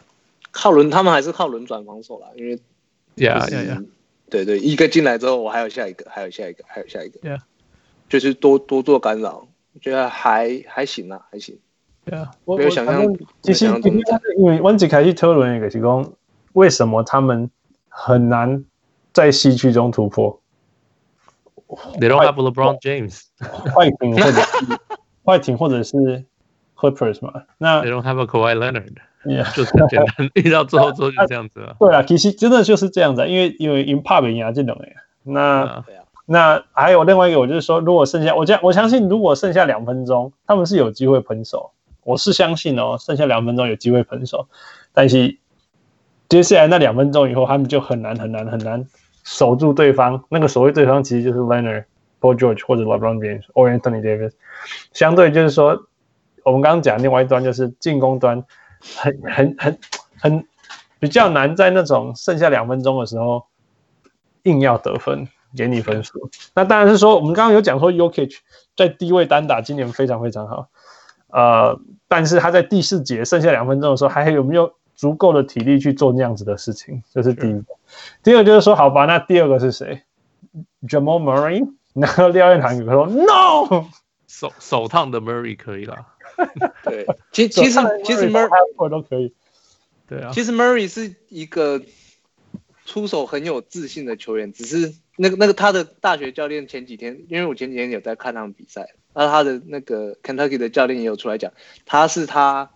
[0.51, 2.55] 靠轮他们还是靠轮转防守啦，因为
[3.17, 3.85] ，Yeah Yeah Yeah，
[4.29, 7.41] 对对，一个进来之后，我还有下一个，还有下一个，还有下一个，Yeah，
[8.07, 11.59] 就是多多做干扰，我觉得还还行啦，还行。
[12.05, 13.65] 对啊，没有想象，其实
[14.37, 16.13] 因为温吉凯去讨论一个提供，
[16.53, 17.51] 为什么他们
[17.89, 18.63] 很难
[19.11, 20.39] 在西区中突破
[21.99, 23.23] ？They don't have LeBron James，
[23.75, 24.79] 快艇或者是
[25.25, 26.23] 快艇或者是。
[26.83, 31.75] Clippers 嘛，那 They don't have a Kawhi Leonard，Yeah， 就很简单，遇到最后之后就这样子了。
[31.79, 34.93] 对啊，其实真的就是这样子，因为因为因怕别人这种诶。
[35.23, 35.85] 那
[36.25, 41.71] 那还有另外一个，我就是说，如果剩下我这样，我相信如果剩下两分钟，他们是有机会喷手。
[42.03, 44.49] 我是相信哦，剩下两分钟有机会喷手，
[44.93, 45.37] 但是
[46.27, 48.85] 接下来那两分钟以后，他们就很难很难很难
[49.23, 50.21] 守住对方。
[50.27, 51.85] 那个所谓对方其实就是 Leonard、
[52.19, 54.33] Paul George 或者 LeBron James、或 Anthony Davis，
[54.91, 55.87] 相对就是说。
[56.43, 58.43] 我们刚刚讲另外一端就是进攻端
[58.97, 59.79] 很，很很很
[60.19, 60.47] 很
[60.99, 63.45] 比较难，在那种剩下两分钟的时候
[64.43, 66.29] 硬要得分给你分数。
[66.53, 68.35] 那当然是说，我们刚刚有讲说，Jokic
[68.75, 70.67] 在低位单打今年非常非常好，
[71.27, 77.03] 呃，但是他在第四节剩下两分钟的时候，还有没有足够的体力去做那样子的事情？
[77.11, 77.65] 这是第一个。
[78.21, 80.01] 第二个就是说，好吧，那第二个是谁
[80.87, 81.67] ？Jamal Murray？
[81.93, 83.85] 然后廖彦堂有说：“No，
[84.27, 86.07] 手手烫的 Murray 可以了。”
[86.83, 89.33] 对，其其实其实 Murray 都可以，
[90.07, 91.81] 对啊，其实 Murray 是一个
[92.85, 101.51] 出手很有自信的球员，只是那个那个他的大学教练前几天，因为我前几天有在看他们比赛，那他的那个 Kentucky 的教练也有出来讲，
[101.85, 102.71] 他是他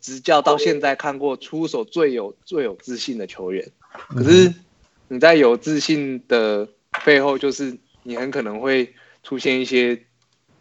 [0.00, 3.70] 执教到现在看过出手最有最有自信的球员，
[4.08, 4.52] 可是
[5.08, 6.68] 你在有自信的
[7.04, 10.04] 背后，就是你很可能会出现一些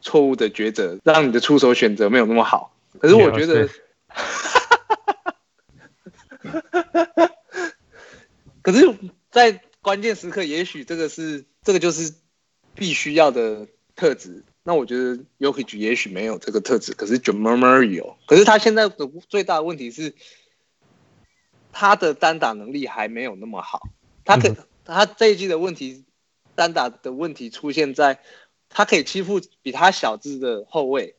[0.08, 2.74] 错误的抉择，让你的出手选择没有那么好。
[2.98, 3.68] 可是我觉得，
[8.62, 8.98] 可是，
[9.30, 12.14] 在关键时刻，也许这个是这个就是
[12.74, 13.68] 必须要的
[13.98, 14.46] 特质。
[14.64, 18.16] 那我觉得 y o k i c 也许没有这个特质，可是 Jamal Murray 有。
[18.28, 20.16] 可是他现在的最大的问题是，
[21.74, 23.82] 他的单打能力还没有那么好。
[24.24, 26.06] 他可、嗯、他这一季的问题，
[26.56, 28.22] 单打的问题出现在，
[28.70, 31.16] 他可以欺负比他小只的后卫，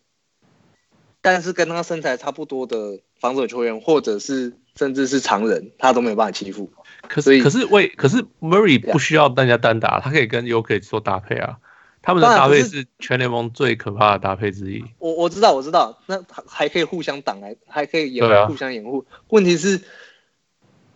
[1.21, 6.71] 但是跟他身材差不多的防守球员，或者是甚至是常人，他都没有办法欺负。
[7.09, 11.59] 可是可是为可是 Murray 不需要大家单打，他可以跟 Jokic 做搭配啊。
[12.01, 14.83] 他们的搭配是全联盟最可怕的搭配之一。
[14.99, 19.05] 我我知道，我知道，那还可以互相挡来，还可以掩互相掩护。
[19.29, 19.83] 问题是，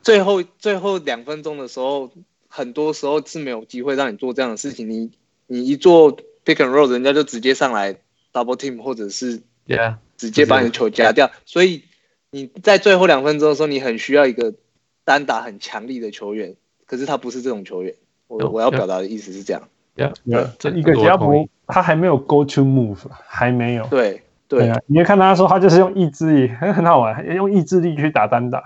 [0.01, 2.11] 最后最后两分钟的时候，
[2.49, 4.89] 很多时候是没有机会让你做这样的事情。
[4.89, 5.11] 你
[5.49, 7.95] 你一做 pick and roll，人家就直接上来
[8.33, 9.43] double team，或者是
[10.17, 11.31] 直接把你的球夹掉。
[11.47, 11.85] 所以
[12.31, 14.55] 你在最后两分钟的时候，你很需要一个
[15.05, 16.55] 单打很强力的球员。
[16.87, 17.95] 可是他不是这种球员。
[18.29, 19.63] 我我要表达的意思是这样。
[19.95, 23.87] Yeah, yeah, 这一个只要不，他还没有 go to move，还没有。
[23.89, 28.63] 对对，对啊，你会看他说，他就是用意志力，很很好玩，用意志力去打单打。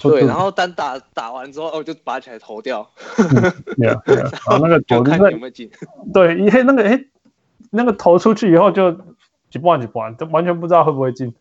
[0.00, 2.88] 对， 然后单打打完之后，哦，就拔起来投掉。
[3.76, 5.70] 对啊，对啊， 然后那个投看有没有进。
[6.14, 7.04] 对，一黑那个哎，
[7.70, 8.92] 那个投出去以后就
[9.50, 11.34] 几不完几不完，就完全不知道会不会进，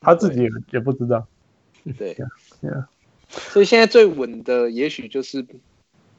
[0.00, 1.26] 他自己也也不知道。
[1.98, 2.14] 对，
[2.60, 2.88] 对啊，
[3.28, 5.46] 所以现在最稳的也许就是。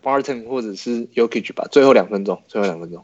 [0.03, 3.03] Barton 或者是 Jokic 吧，最后两分钟，最后两分钟。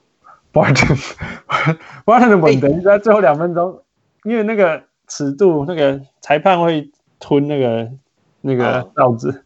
[0.54, 3.82] Barton，Barton 的稳等在最后两分钟，
[4.24, 7.92] 因为那个尺度，那个裁判会吞那个
[8.46, 9.44] 那个哨子，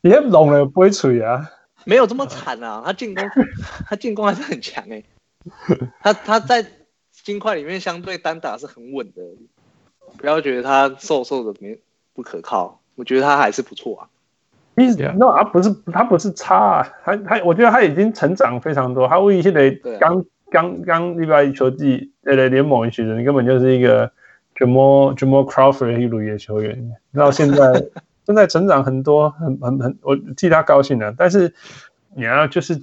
[0.00, 1.50] 也拢了不会吹啊，
[1.84, 3.24] 没有这么惨啊，他进攻
[3.86, 5.04] 他进攻还是很强哎、欸，
[6.02, 6.66] 他他在
[7.12, 9.22] 金块里面相对单打是很稳的，
[10.16, 11.78] 不要觉得他瘦瘦的没
[12.14, 14.08] 不可靠，我觉得他还是不错啊。
[14.74, 19.08] 那啊不是他不是差啊，他他我觉得他已经成长非常多。
[19.08, 24.08] 他为现在刚刚刚礼拜一球季呃联盟一群人，你根本就是一个
[24.54, 27.84] Jamal Jamal Crawford 一类的球员，到现在
[28.28, 31.14] 现在成长很多，很很很，我替他高兴了。
[31.16, 31.54] 但是
[32.14, 32.74] 你要就是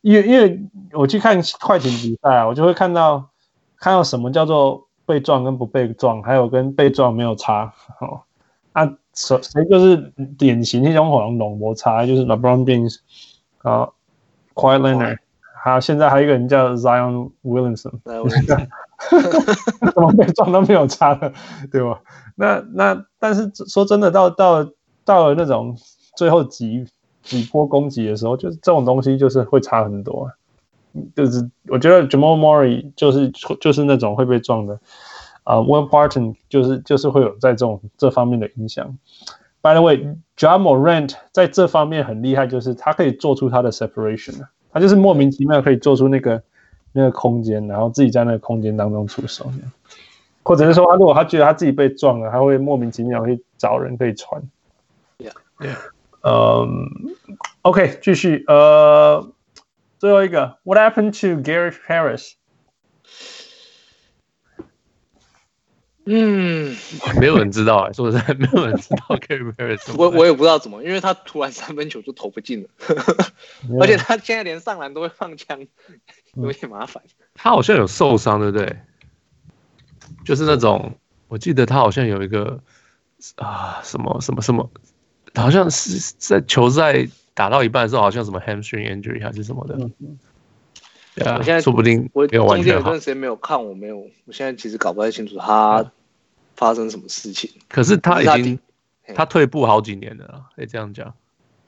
[0.00, 0.58] 因为因为
[0.94, 3.28] 我去看快艇比赛啊，我就会看到
[3.78, 8.22] 看到什么叫做被撞跟不被撞，还有跟被撞没有差哦
[8.72, 8.90] 啊。
[9.12, 12.96] 谁谁就是典型那种好像龙摩擦，就是 LeBron James
[13.58, 13.88] 啊
[14.54, 15.18] ，Kawhi Leonard，
[15.62, 17.92] 还有现在还有一个人叫 Zion Williamson，
[19.94, 21.32] 怎么被撞都没有差的，
[21.70, 22.00] 对吧？
[22.34, 24.64] 那那但是说真的，到到
[25.04, 25.76] 到了那种
[26.16, 26.86] 最后几
[27.22, 30.30] 几波攻击的时候，就是这种东西就是会差很多。
[31.16, 34.78] 就是我觉得 Jamal Murray 就是就是那种会被撞的。
[35.42, 38.96] 啊、uh,，Will Barton 就是就是会有在这种这方面的影响。
[39.60, 46.42] By the way，Ja Morant 在这方面很厉害，就是他可以做出他的 separation，他就是莫名其妙可以做出那个
[46.92, 49.50] 那个空间，然后自己在那个空间当中出手，
[50.42, 54.42] 或者是说他如果他觉得他自己被撞了，他会莫名其妙去找人可以传。
[55.58, 55.78] Yeah, yeah.
[56.22, 57.14] 嗯
[57.62, 59.30] ，OK，继续，呃，
[59.98, 62.32] 最后一个，What happened to Gary Harris？
[66.06, 66.76] 嗯，
[67.18, 69.94] 没有人知道哎、欸，说实在， 没有人知道 Gary Harris。
[69.96, 72.68] 我我也不知道怎么，因为他突然三分球就投不进了，
[73.80, 75.66] 而且他现在连上篮都会放枪，
[76.34, 77.02] 有点麻烦。
[77.34, 78.78] 他好像有受伤，对不对？
[80.26, 82.60] 就是那种，我记得他好像有一个
[83.36, 84.70] 啊，什么什么什么，
[85.34, 89.76] 好像是在球赛打到一半的时候，好像什么 hamstring injury 还是什么的。
[91.14, 95.92] 对啊，我现在说不定我中间有段时间没有看，我没有，我现在其实搞不太清楚他
[96.56, 97.50] 发生什么事情。
[97.68, 98.58] 可是他已经
[99.06, 101.14] 他，他退步好几年了，可以这样讲。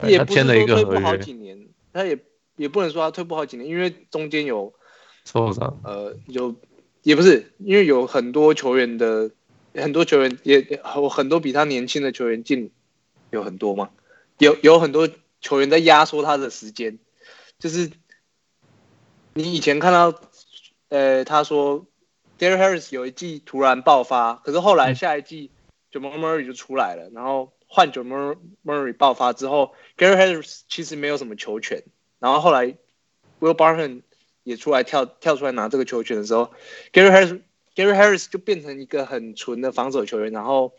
[0.02, 1.58] 也不是说退步好几年，
[1.92, 2.18] 他也
[2.56, 4.74] 也不能说他退步好几年，因为中间有
[5.24, 5.78] 受伤。
[5.84, 6.54] 呃，有
[7.02, 9.30] 也不是，因为有很多球员的
[9.74, 12.70] 很多球员也有很多比他年轻的球员进，
[13.36, 13.90] 有很多吗？
[14.38, 15.08] 有有很多
[15.40, 16.98] 球员在压缩他的时间，
[17.58, 17.92] 就是。
[19.38, 20.18] 你以前看到，
[20.88, 21.84] 呃，他说
[22.38, 25.50] ，Gary Harris 有一季突然爆发，可是后来下一季
[25.92, 31.84] Jamal Murray 就出来了，然后换 Jamal Murray 爆发之后，Gary Harris 其实没有什么球权，
[32.18, 32.78] 然后后来
[33.40, 34.00] Will Barton
[34.42, 36.54] 也出来跳跳出来拿这个球权的时候
[36.90, 37.42] ，Gary Harris
[37.74, 40.74] Gary Harris 就变成一个很纯的防守球员，然后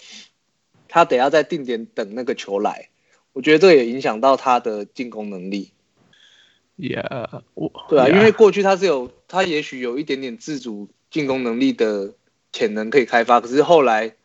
[0.90, 2.90] 他得要在定点等那个球来。
[3.34, 5.72] 我觉得这也影响到他的进攻能力。
[6.78, 8.16] Yeah，我对啊，yeah.
[8.16, 12.14] 因为过去他是有他也许有一点点自主进攻能力的
[12.52, 14.16] 潜能可以开发，可是后来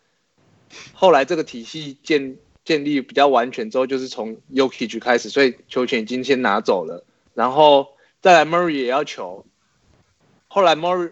[0.93, 7.89] 后来这个体系建建立比较完全之后，就是从 Yuki 局开始，所以球权已经先拿走了，然后
[8.21, 9.45] 再来 Murray 也要求，
[10.49, 11.11] 后来 Murray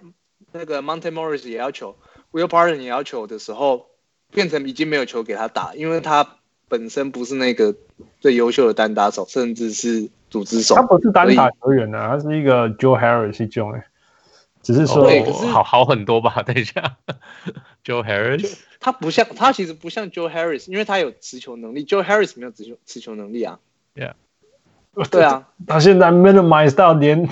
[0.53, 1.97] 那个 Monte Morris 也要求
[2.33, 3.90] ，Will Parton 也要求的时候，
[4.31, 6.37] 变成已经没有球给他打，因为他
[6.69, 7.75] 本身不是那个
[8.21, 10.75] 最优秀的单打手，甚至是组织手。
[10.75, 13.87] 他不是单打球员啊，他是一个 Joe Harris 一种哎，
[14.63, 16.43] 只是说、哦、好好很多吧？
[16.47, 16.97] 等一下
[17.85, 23.59] ，Joe Harris，他不像他其实不像 Joe Harris，因为他有持球能力，Joe Harris 没有持球持球能力啊。
[23.97, 24.13] Yeah，
[25.11, 27.29] 对啊，他现在 minimize 到连。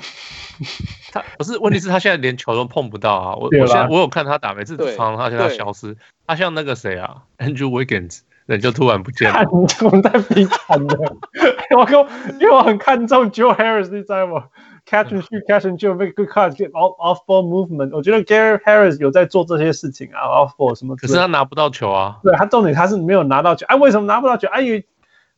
[1.12, 3.34] 他不是，问题是他现在连球都碰不到啊！
[3.36, 9.44] 我我现在我有看他打，每次常常他现在消失，他像那个谁啊，Andrew Wiggins，人就突然不见了。
[9.52, 10.98] 你 怎么在比惨的？
[11.78, 11.96] 我跟，
[12.40, 14.46] 因为我很看重 Joe Harris，你知道吗
[14.84, 17.94] ？Catch and shoot, catch and shoot，make good cuts，get off off ball movement。
[17.94, 20.96] 我觉得 Gary Harris 有在做这些事情啊，off ball 什么。
[20.96, 22.18] 可是他拿不到球啊。
[22.24, 24.48] 对他重点他是没有拿到球，哎、啊，为什么拿不到球？
[24.48, 24.84] 哎、啊，因为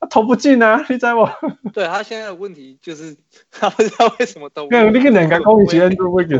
[0.00, 1.32] 他 投不进啊， 你知道吗？
[1.72, 3.14] 对他现在的问题就是
[3.52, 4.92] 他不知道为什么投不进。
[4.92, 6.36] 那个两个攻击人都会给。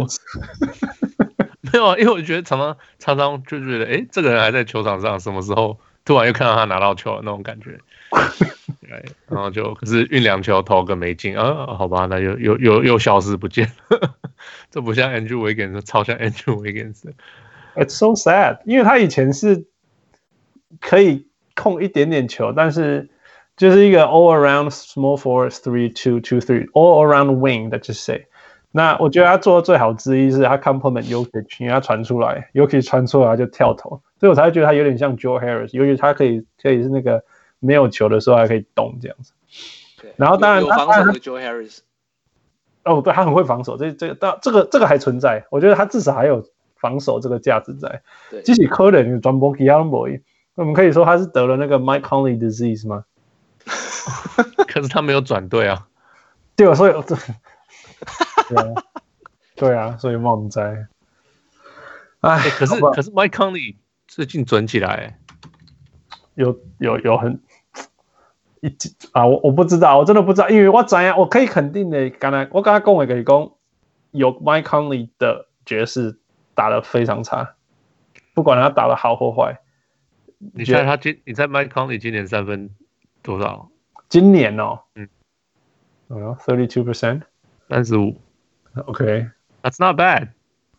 [1.73, 7.79] 没有啊，因为我觉得常常常常就觉得，哎，这个人还在球场上，什么时候突然又看到他拿到球的那种感觉？
[8.81, 14.15] 对，然后就可是运两球投个没进啊，好吧，那又又又又消失不见了。
[14.71, 17.03] 这不像 Andrew Wiggins，超像 Andrew Wiggins。
[17.77, 19.67] It's so sad，因为他以前是
[20.81, 23.11] 可以控一点点球，但是。
[23.61, 28.27] 就是一个 all around small forward three two two three all around wing 的这些。
[28.71, 37.23] 那我觉得他做的最好之一是他 compliment Jokic，因为他传出来，Jokic 传出来他就跳投，所以我才会觉得他有点像 Joe Harris，尤其他可以可以是那个
[37.59, 39.35] 没有球的时候还可以动这样子。
[40.17, 41.81] 然后当然他有防守的 Joe Harris。
[42.85, 46.43] 哦，对，他很会防守，这这个到这个这个还存在，我觉得他至少还有
[46.77, 48.01] 防守这个价值在。
[48.31, 50.23] 对，即使可能转播 Young Boy，
[50.55, 53.05] 我们可以说他是得了那个 Mike Conley disease 吗？
[54.69, 55.87] 可是他没有转队啊，
[56.57, 56.93] 对啊，所以
[58.49, 58.75] 对，
[59.57, 60.87] 对啊，所以忘在。
[62.21, 63.77] 哎、欸，可是可是 Mike Conley
[64.07, 65.19] 最近转起来，
[66.35, 67.41] 有有有很
[68.61, 68.69] 一
[69.13, 73.51] 啊，我我不知道，我真的不知道，因为我怎样，我可以肯定的，刚才我刚才跟我可以讲，
[74.11, 76.19] 有 Mike Conley 的爵士
[76.55, 77.55] 打得非常差，
[78.35, 79.59] 不管他打得好或坏。
[80.55, 82.71] 你猜他今你猜 Mike Conley 今年三分
[83.23, 83.71] 多少？
[84.11, 85.09] 今年哦，嗯，
[86.09, 87.23] 哦，thirty two percent，
[87.69, 88.21] 三十五
[88.75, 90.31] ，OK，That's not bad。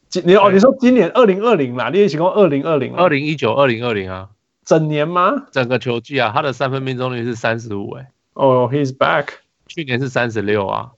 [0.09, 4.31] 今你哦，你说今年二零二零啦，你也提供二零二零，二零一九，二零二零啊，
[4.65, 5.47] 整年吗？
[5.51, 9.29] 整个球季啊，他的三分命中率是三十五，哎，哦，He's back，
[9.65, 10.91] 去年是三十六啊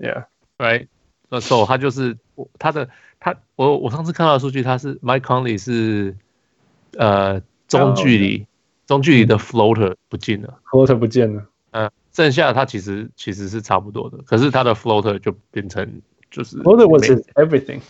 [0.00, 0.88] ，Yeah，Right，
[1.28, 2.16] 那时候他就是
[2.58, 2.88] 他的
[3.20, 6.16] 他，我我上次看到的数据，他是 Mike Conley 是
[6.96, 8.46] 呃中距离、oh.
[8.86, 11.44] 中距离的 floater 不进了，floater 不见了。
[11.74, 17.80] 嗯，剩下他其实其实是差不多的，可是他的 floater 就变成就是 floater was everything，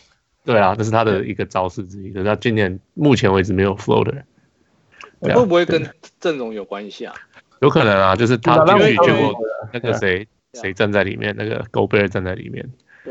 [0.43, 2.11] 对啊，这是他的一个招式之一。
[2.11, 4.23] 可是他今年目前为止没有 floater，
[5.21, 5.87] 会不会跟
[6.19, 7.15] 阵容有关系啊？
[7.61, 9.35] 有可能啊，就是他进去结果
[9.71, 12.67] 那个谁谁站在里面，那个 Gobert 站在里面。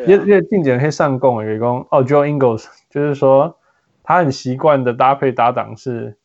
[0.07, 3.59] 因为因为进前可以上供，有一个哦，Joe Ingles，就是说
[4.01, 6.17] 他很习惯的搭配搭档是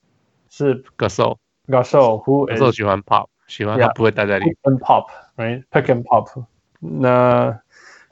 [0.48, 3.26] 是 Gasol，Gasol，Who Gasol 喜欢 pop。
[3.48, 4.54] 喜欢他不会待在里面。
[4.54, 6.44] Yeah, pick and pop，right？Pick and pop。
[6.78, 7.60] 那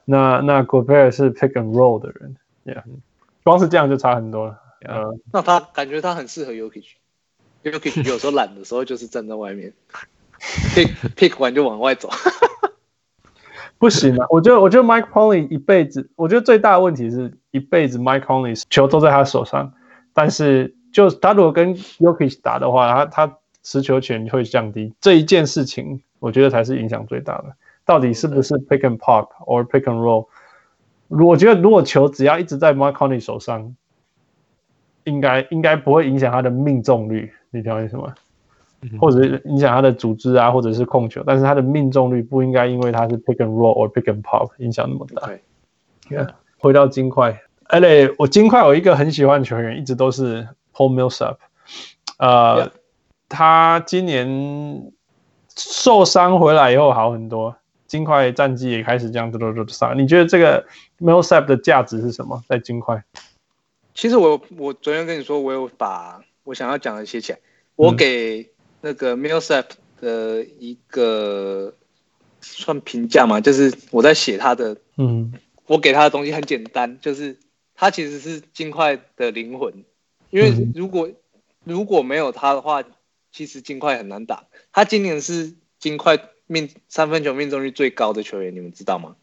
[0.04, 2.82] 那那 Gobert 是 pick and roll 的人，Yeah。
[3.44, 4.60] 光是这样就差很多了。
[4.80, 9.72] 呃、那他感觉他很适合 Jokic，Jokic 有时候懒的时候就是站在外面
[10.40, 12.08] ，pick pick 完就往外走。
[13.78, 14.26] 不行啊！
[14.30, 19.74] 我觉得我觉得 Mike Conley 一辈子，我觉得最大的问题是一辈子 Mike Conley 球都在他手上，
[20.14, 23.38] 但是就他如果跟 Jokic 打的话，他他。
[23.66, 27.56] 持球权会降低，这一件事情我觉得才是影响最大的。
[27.84, 30.28] 到底是不是 pick and pop or pick and roll？
[31.08, 33.74] 我觉得如果球只要一直在 Mike Conley 手上，
[35.02, 38.14] 应该应该不会影响他的命中率，你知道为什么？
[39.00, 45.28] 或者是影响他的组织啊，或者是控球，但是他的命中率不应该因为他是 pick and roll or pick and pop 影响那么大。
[46.08, 46.28] Yeah.
[46.58, 51.38] 回到金块，哎嘞，我金块有一个很喜欢的球员，一直都是 Paul Millsap，
[52.18, 52.66] 呃。
[52.66, 52.70] Yeah.
[53.28, 54.92] 他今年
[55.56, 57.56] 受伤回来以后好很多，
[57.86, 59.98] 金块战绩也开始这样子的上。
[59.98, 60.66] 你觉得这个
[61.00, 62.42] Millsap 的价值是什么？
[62.48, 63.02] 在金块？
[63.94, 67.38] 其实我我昨天跟你说，我有把我想要讲的写起来。
[67.74, 68.50] 我给
[68.80, 69.64] 那个 Millsap
[70.00, 71.74] 的一个
[72.40, 75.32] 算评价嘛，就是我在写他的，嗯，
[75.66, 77.38] 我给他的东西很简单，就是
[77.74, 79.84] 他其实是金块的灵魂，
[80.30, 81.14] 因为如果、嗯、
[81.64, 82.82] 如果没有他的话，
[83.36, 84.44] 其实金块很难打。
[84.72, 89.14] 他今年是金块命三分球命中率最高的球员，你们知道吗？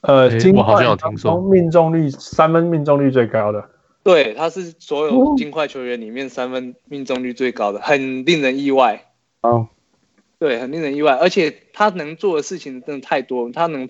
[0.00, 3.70] 呃，金块我好像有听说，命中率三分命中率最高的。
[4.02, 9.12] 对，他是所有金块球员里面三分命中率最高的，很令人意外。
[9.42, 9.68] 哦，
[10.40, 13.48] 对，很令人意外，而且他能做的事情真的太多。
[13.52, 13.88] 他能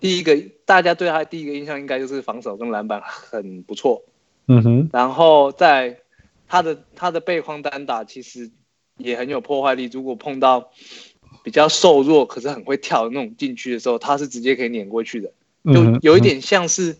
[0.00, 4.02] 第一个，大家对他的第一个印象应该就是防守跟篮板很不错。
[4.46, 6.00] 嗯哼，然后在
[6.50, 8.50] 他的他的背框单打其实
[8.98, 9.88] 也很有破坏力。
[9.90, 10.70] 如果碰到
[11.42, 15.32] 比较瘦弱可是很会跳的那种禁区的时候，他是直接可以碾过去的，
[15.72, 16.98] 就有一点像是。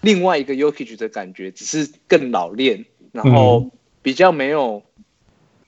[0.00, 3.68] 另外一个 Jokic 的感觉，只是更老练，然后
[4.00, 4.84] 比较没有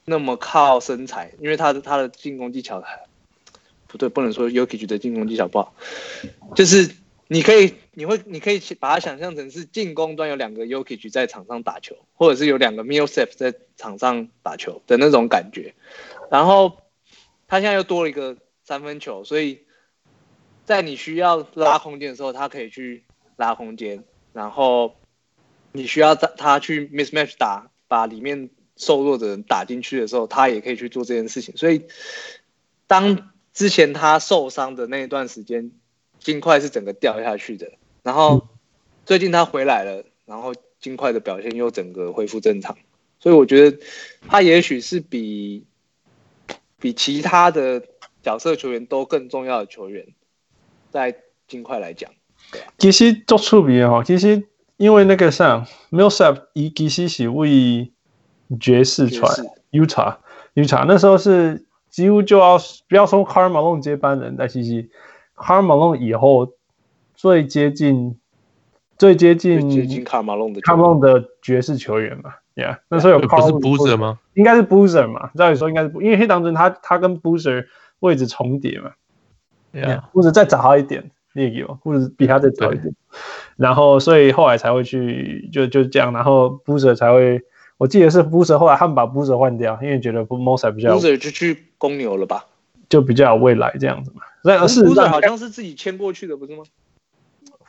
[0.05, 2.81] 那么靠身材，因为他的他的进攻技巧
[3.89, 5.75] 不对，不能说 Jokic 的进攻技巧不好，
[6.55, 6.95] 就是
[7.27, 15.75] 你可以你会你可以把它想象成是进攻端有两个 Yuki 在场上打球，或者是有两个 Millsap 在场上打球的那种感觉，
[16.31, 16.81] 然后
[17.49, 19.65] 他现在又多了一个三分球，所以
[20.65, 23.05] 在你需要拉空间的时候，他可以去
[23.37, 24.05] 拉空间。
[24.33, 24.95] 然后
[25.73, 31.57] 你需要他他去 mismatch 打，把里面瘦弱的人打进去的时候，他也可以去做这件事情。
[31.57, 31.87] 所以，
[32.87, 35.73] 当之前他受伤的那一段时间，
[36.21, 37.73] 金块是整个掉下去的。
[38.03, 38.49] 然后
[39.05, 42.77] 最近他回来了，然后金块的表现又整个恢复正常。
[43.19, 43.79] 所以我觉得
[44.29, 45.67] 他也许是比
[46.79, 47.83] 比其他的
[48.23, 50.07] 角色球员都更重要的球员，
[50.91, 51.15] 在
[51.47, 52.11] 金块来讲。
[52.79, 54.49] 其实做出名哦，其实
[54.79, 57.93] 因为那个啥，Millsap 伊其实是为
[58.59, 59.31] 爵士传
[59.71, 60.17] Utah
[60.55, 64.89] Utah 那时候是几乎就要不要说 Karl Malone 接班人，但其实
[65.37, 66.55] Karl Malone 以后
[67.21, 68.19] 最接近
[68.97, 74.19] 最接近最接近 Karl Malone 的 Karl Malone 的爵士球员嘛，Yeah，那时候有 Karl 不是 Boozer 吗？
[74.33, 77.67] 应该是 Boozer 嘛，照理说应该是，因为黑当中他他跟 Boozer
[77.99, 78.93] 位置重叠嘛
[79.75, 81.11] ，Yeah，Boozer 再早一点。
[81.35, 82.93] 也有，或者比他再早一点，
[83.57, 87.41] 然后所以后来才会去就就这样，然后 Boozer 才会，
[87.77, 92.47] 我记得是 Boozer 后来他们把 Boozer 换掉，因为觉得 Millsap 比较 Boozer 就去公牛了吧，
[92.89, 94.23] 就比较有未来这样子嘛。
[94.43, 96.65] 那而是 Boozer 好像是自己签过去的，不是吗？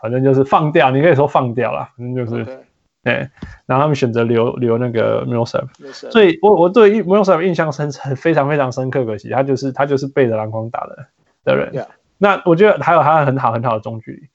[0.02, 2.66] 反正就是放掉，你可以说放掉了，反正就是，
[3.04, 3.30] 哎
[3.66, 11.08] 然后他们选择留留那个 Millsap，所以我我对 Millsap 印象深非常非常深刻，可惜他就是他就是背着篮筐打的
[11.44, 11.72] 的人。
[11.74, 11.88] Yeah.
[12.18, 14.30] 那我觉得还有他很好很好的中距离。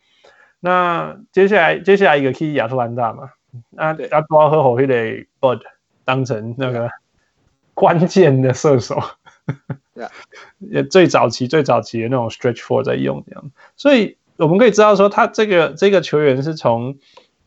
[0.58, 3.30] 那接下来接下来一个 key 亚特兰大嘛，
[3.70, 4.94] 那要多和火黑的
[5.40, 5.60] Bud
[6.04, 6.90] 当成那个
[7.74, 8.98] 关键的射手，
[10.58, 13.50] 也最早期最早期的那种 stretch four 在用这样。
[13.76, 16.96] 所以我们可以知道说，他这个这个球员是从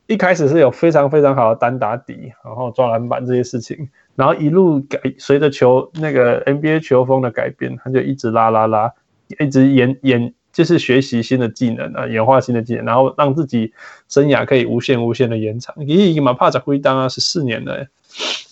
[0.08, 8.92] 一开始是有非常非常好的单打底，然后抓篮板这些事情，然后一路改随着球那个 NBA 球风的改变，他就一直拉拉拉。
[9.40, 13.72] 一直演演就是学习新的技能啊，演化新的技能，然后让自己
[14.08, 15.76] 生涯可以无限无限的延长。
[15.76, 17.86] 咦，马帕扎辉当啊，十四年了，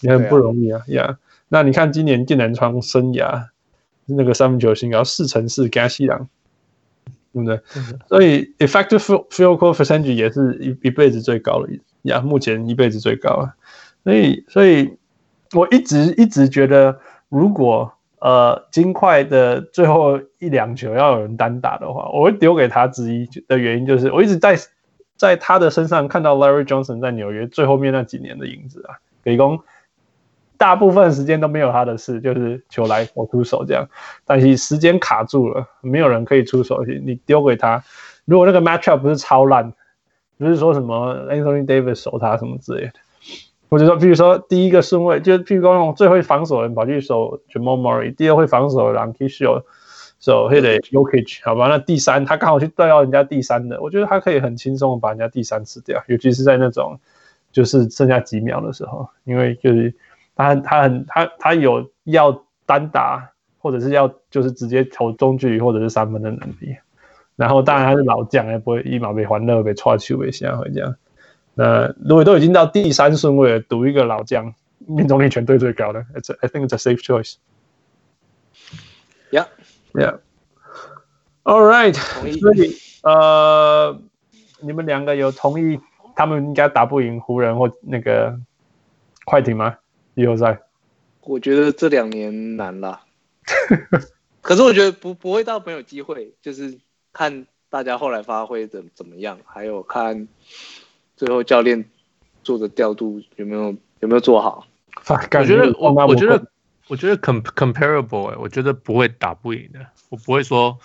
[0.01, 1.07] 也很不容易啊呀。
[1.07, 1.15] Yeah.
[1.49, 3.45] 那你看今年电南创生涯
[4.05, 6.29] 那个三分球新高四乘四加西朗，
[7.45, 7.99] 对不对？
[8.07, 11.69] 所以 effective field goal percentage 也是一一辈子最高的
[12.03, 13.53] 呀目前一辈子最高啊。
[14.03, 14.97] 所以，所以
[15.53, 24.57] 我一直一直觉得，如果呃，金块的最后一两球要有人单打的话，我会丢给他之一的原因就是，我一直在
[25.15, 28.95] 在他的身上看到 Larry Johnson 在纽约最后面那几年的影子啊。
[29.21, 29.59] 北宫
[30.57, 33.87] 大部分时间都没有他的事，就是球来我出手这样，
[34.25, 37.83] 但是时间卡住了，没有人可以出手，你丢给他，
[38.25, 39.73] 如果那个 matchup 不是超烂，
[40.37, 42.93] 不是说什么 Anthony Davis 守他什么之类的。
[43.69, 49.63] 或者说，比如说第一个顺位，就譬如说用最会防守的人跑去守 Jamal Murray，第二会防守的人 Kishio
[50.21, 51.67] 守 Hit Jokic，好吧？
[51.67, 56.97] 那第三他刚好去对到人家第三的，我觉得他可以很轻松的把人家第三吃掉，尤其是在那种
[57.51, 59.93] 就是剩下几秒的时候，因为就是
[60.37, 66.77] 他他很他他有要单打或者是要就是直接投中距离或者是三分的能力，
[67.35, 70.95] 然后当然他是老将，也不会一马被欢乐被踹去被下回这样。
[71.55, 74.53] 呃，如果都已经到第三顺位了，赌一个老将
[74.85, 77.37] 命中率全队最高的，It's a, I think it's a safe choice.
[79.31, 79.47] Yeah,
[79.93, 80.19] yeah.
[81.43, 81.95] All right.
[81.95, 83.99] 所以呃，
[84.61, 85.79] 你们两个有同意
[86.15, 88.39] 他们应该打不赢湖人或那个
[89.25, 89.77] 快艇吗？
[90.17, 90.59] 季后赛？
[91.21, 93.01] 我觉得这两年难了。
[94.41, 96.79] 可是我觉得不不会到没有机会，就是
[97.13, 100.27] 看大家后来发挥的怎么样，还有看
[101.15, 101.85] 最后教练
[102.43, 104.65] 做的调度有没有有没有做好。
[105.07, 106.47] 我觉得我我觉得
[106.87, 110.79] 我觉得 com comparable 哎，我觉得不会打不赢的，我不会说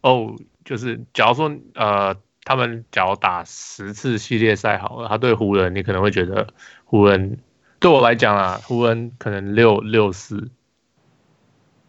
[0.00, 0.34] 哦，
[0.64, 2.16] 就是假如说呃。
[2.46, 6.46] 他们假如打十次系列赛好了，他对湖人，你可能会觉得
[6.84, 7.38] 湖人
[7.84, 10.48] 对我来讲啊，湖人可能六六四，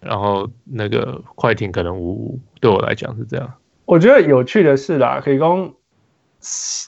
[0.02, 3.54] 然后那个快艇可能五五，对我来讲是这样。
[3.86, 5.74] 我觉得有趣的是啦，可以讲，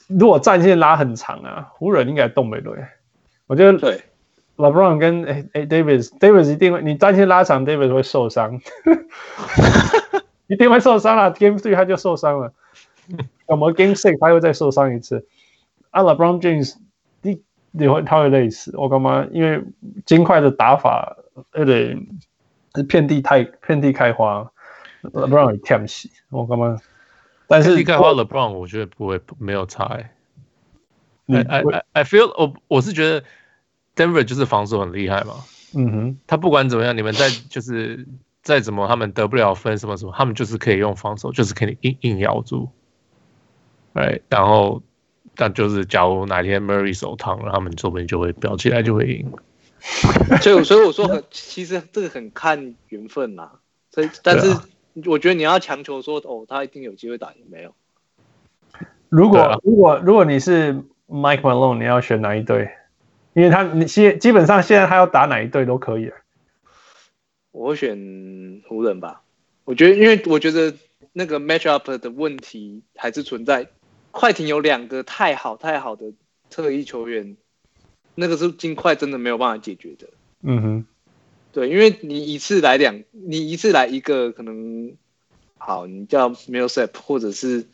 [0.08, 2.84] 如果战线拉很长啊，湖人应该动不对。
[3.46, 4.02] 我觉得对
[4.58, 8.60] ，LeBron 跟哎哎 Davis，Davis 一定会，你战线拉长，Davis 会受伤，
[10.48, 12.52] 一定会受伤了，Game Three 他就受伤了。
[13.48, 15.26] 我们 Game Six 他又再受伤一次，
[15.92, 16.74] 啊，LeBron James，
[17.72, 19.26] 你你会他会累死，我干嘛？
[19.30, 19.62] 因为
[20.06, 21.16] 金块的打法，
[21.52, 24.50] 呃，是遍地太遍地开花
[25.02, 26.78] ，LeBron 会忝死，我干嘛？
[27.46, 30.12] 但是遍地开花 LeBron 我觉得不会没有差哎。
[31.26, 33.22] I I I feel 我我是觉得
[33.94, 35.34] Denver 就是防守很厉害嘛，
[35.74, 38.06] 嗯哼，他不管怎么样，你们在就是
[38.42, 42.70] 再怎么他们得不了分什么什么，他们就是可以用防守，就是可以硬硬咬住。
[43.92, 44.82] 对，然后，
[45.40, 49.32] 但就是假如哪天 Murray 手烫了，他们说不定就会飙起来，就会赢。
[50.42, 53.52] 所以，所以我说很，其实这个很看缘分呐。
[53.92, 54.52] 所以，但是
[55.06, 57.72] 我觉得你要强求说，哦，他一定有机会打赢，没有。
[59.08, 60.74] 如果、啊、如果如果你是
[61.06, 62.68] Mike Malone，你要选哪一队？
[63.34, 66.10] 因为他你现基本上现在他要打哪一队都可以。
[67.52, 67.96] 我会选
[68.68, 69.22] 湖人吧。
[69.64, 70.74] 我觉得，因为我觉得
[71.12, 73.68] 那个 match up 的问题还是存在。
[74.18, 76.12] 快艇有两个太好太好的
[76.50, 77.36] 特异球员，
[78.16, 80.08] 那个是金块真的没有办法解决的。
[80.42, 80.86] 嗯哼，
[81.52, 84.96] 对，因为你一次来两，你一次来一个可能
[85.56, 87.64] 好，你叫 Millsap 或者是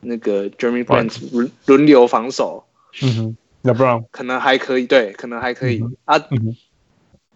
[0.00, 2.66] 那个 Jeremy Grant 轮轮流防守。
[3.00, 6.16] 嗯哼，那不然可能还可以，对，可能还可以、嗯、啊。
[6.32, 6.56] 嗯、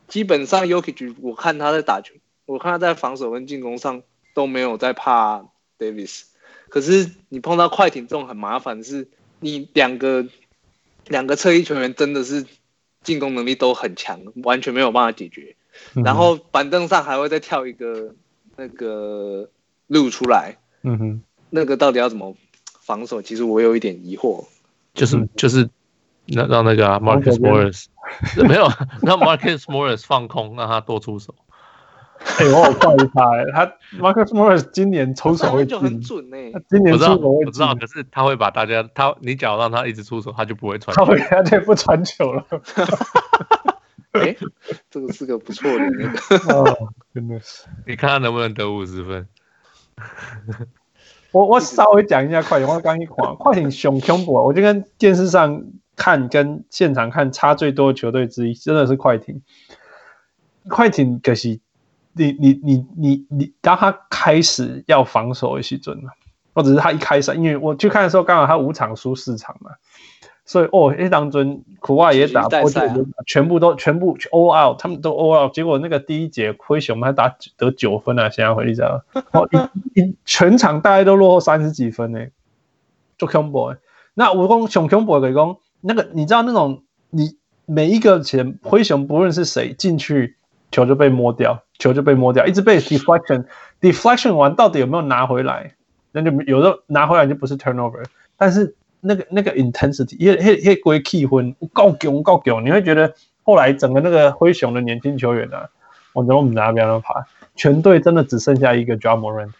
[0.08, 4.02] 基本上 y o k i c 我看他在打球，我看他在防守跟进攻上
[4.34, 5.44] 都没有在怕
[5.78, 6.22] Davis。
[6.70, 9.08] 可是你碰到快艇这种很麻烦，是
[9.40, 10.24] 你两个
[11.08, 12.46] 两个侧翼球员真的是
[13.02, 15.56] 进攻能力都很强，完全没有办法解决。
[15.94, 18.14] 嗯、然后板凳上还会再跳一个
[18.56, 19.50] 那个
[19.86, 22.36] 路出来，嗯哼，那个到底要怎么
[22.80, 23.20] 防守？
[23.20, 24.46] 其实我有一点疑惑。
[24.94, 25.70] 就是就是
[26.26, 27.86] 让让那个、啊、Marcus Morris
[28.46, 28.68] 没有
[29.02, 31.34] 让 Marcus Morris 放空，让他多出手。
[32.24, 33.66] 哎、欸，我好怪他哎，他
[33.98, 42.44] Marcus Morris 今年出手会就很准哎，他今年出手会我知道，可是他会把大家他你只要让他一直出手，他就不会传球，他会他就不传球了。
[44.12, 44.36] 哎、欸，
[44.90, 49.26] 这个是个不错的那个， 哦，真的是，你看他能不能得五十分？
[51.32, 55.62] 我我稍微讲一下快艇，我刚一看快艇熊恐怖，我就跟电视上
[55.94, 59.40] 看跟现场看差最多的球队之一，真的是快艇。
[60.68, 61.60] 快艇可惜。
[62.12, 65.96] 你你你你你，当他开始要防守的时阵，
[66.52, 69.70] 或者是他一开始，因为我去看的时候，刚好他五场输四场嘛，
[70.44, 79.02] 所以哦，那当中苦外也打，波就全部都全部 all out，他们都 all out，结果那个第一节灰熊还打得九分啊，现在回你知道
[79.32, 79.48] 吗？
[79.94, 82.26] 一一全场大概都落后三十几分呢，
[83.16, 83.76] 就恐怖。
[84.14, 87.36] 那我讲熊恐怖的讲，那个你知道那种你
[87.66, 90.36] 每一个前灰熊不论是谁进去。
[90.70, 95.74] 球就被摸掉，球就被摸掉，一直被 deflection，deflection 完到底有没有拿回来？
[96.12, 98.04] 那就有的拿回来就不是 turnover，
[98.36, 103.14] 但是那个那个 intensity，一一一归气氛够强够强，你会觉得
[103.44, 105.68] 后来整个那个灰熊的年轻球员啊，
[106.12, 107.14] 我觉得我们拿不了牌，
[107.54, 109.52] 全队真的只剩下一个 Ja Morant，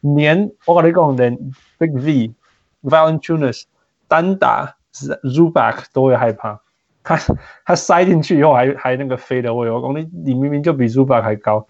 [0.00, 1.36] 连我跟你讲，连
[1.78, 1.90] Big
[2.82, 3.64] V，Valentunas
[4.06, 6.60] 单打 Zubac 都会害怕。
[7.02, 7.18] 他
[7.64, 11.66] 他塞进去以后还还那个 fade away，我讲你你明明就比 Zuba 还高，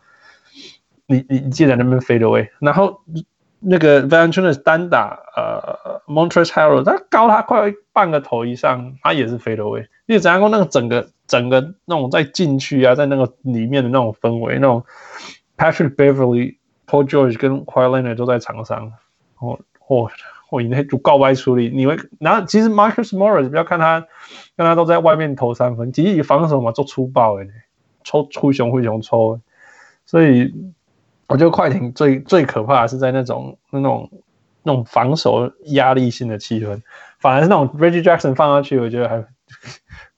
[1.07, 2.49] 你你你竟然能不能 fade away？
[2.59, 3.01] 然后
[3.61, 9.87] 那个 v a n t u n a 单打呃 Montrezl Harrell，他高他快半个头以上，他也是 fade away。
[10.07, 14.85] 因为怎样讲那个整个整个那种在禁区啊，在那个里面的那种氛围，那种
[15.57, 16.57] Patrick Beverly、
[16.87, 18.93] Paul George 跟 Kawhi Leonard 都在场上，
[19.39, 20.11] 哦哦。
[20.51, 24.01] 我以内就告白处理，你会，然后其实 Marcus Morris 不要看他，
[24.57, 27.49] 看他都在外面投三分，其实以防守嘛做粗暴诶，
[28.05, 29.41] 抽出熊会熊抽，
[30.05, 30.53] 所以
[31.29, 34.11] 我觉得快艇最最可怕的是在那种那种
[34.63, 36.83] 那种防守压力性的气氛，
[37.19, 39.25] 反而是那种 Reggie Jackson 放上去，我觉得还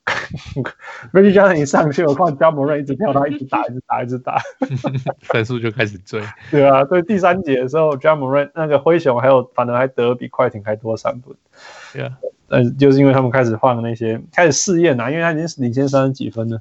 [1.13, 4.41] Reggie 一上去，我看 Ja Morant 一直跳，他一直打，一直打，一直打，
[5.23, 6.21] 分数就开始追。
[6.51, 11.37] 对啊，对第三节的时候，Ja Morant 那个灰熊还有反而还得比快艇还多三分。
[11.93, 16.61] 对啊，但就是因为他们开始换那些，开始试验啊，因为他已经领先三十几分了。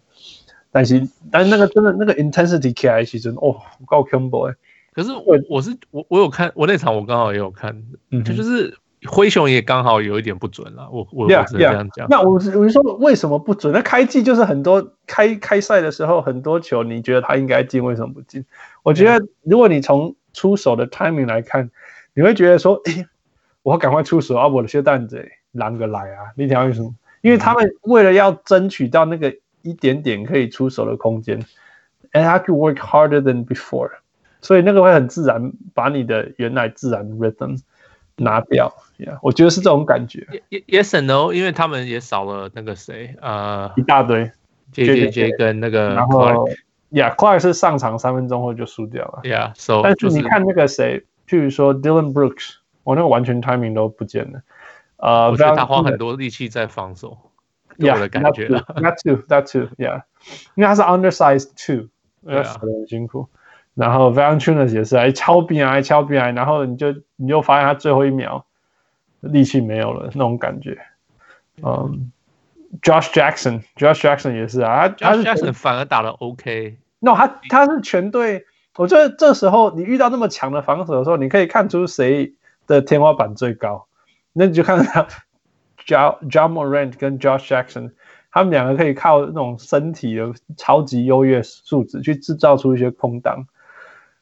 [0.72, 4.56] 但是，但是那个真的那个 intensity 起来其实哦，够恐怖哎。
[4.94, 8.78] 可是我我是我我有看，我那场我刚好也有看，嗯，就是。
[9.10, 12.08] 灰熊也刚好有一点不准了，我我这样讲。
[12.10, 13.74] 那我我是说为什么不准？
[13.74, 18.46] 那开季就是很多开开赛的时候很多球，你觉得他应该进，为什么不进？
[18.84, 21.72] 我觉得如果你从出手的 timing 来看，
[22.14, 23.06] 你会觉得说，哎，
[23.64, 24.48] 我赶快出手啊！
[24.48, 26.32] 我的血蛋子狼个来啊！
[26.36, 26.94] 你想为什么？
[27.22, 31.40] 因为他们为了要争取到那个一点点可以出手的空间
[32.14, 33.92] ，and have to work harder than before，
[34.42, 37.60] 所以那个会很自然把你的原来自然 rhythm
[38.22, 38.74] 拿掉。
[38.98, 40.28] Yeah, 我觉得是这种感觉。
[40.50, 44.32] Yes and no，因为他们也少了那个谁，呃，一大堆
[44.72, 46.48] ，J J J 跟那个，然后
[46.92, 49.22] ，Yeah，Clark 是上场三分钟后就输掉了。
[49.24, 54.42] Yeah，so，但是你看那个谁，譬如说 Dylan Brooks，我那个完全 timing 都不见了。
[54.98, 57.18] 呃，我觉得他花很多力气在防守。
[57.80, 58.48] Yeah，我的感觉。
[58.50, 60.04] That too，That too，Yeah，
[60.54, 61.88] 因为他是 undersized too，
[62.22, 63.28] 要死得很辛苦。
[63.74, 68.46] 然后 Valanciunas 也是，还敲边还敲边，然后你就你就发现他最后一秒。
[69.24, 70.76] 力气没有了那种感觉，
[71.62, 72.12] 嗯
[72.82, 76.76] ，Josh Jackson，Josh Jackson 也是啊，他 Josh Jackson 反而打得 OK。
[76.98, 78.48] No，他他是全队，
[78.78, 82.34] 我觉得这时候你遇到那么强的防守的时候，你可以看出谁
[82.66, 83.86] 的天花板最高，
[84.34, 84.86] 那你就看到
[85.86, 87.92] Ja Ja Morant 跟 Josh Jackson，
[88.32, 93.46] 他们两个可以靠那种身体的超级优越素质去制造出一些空档，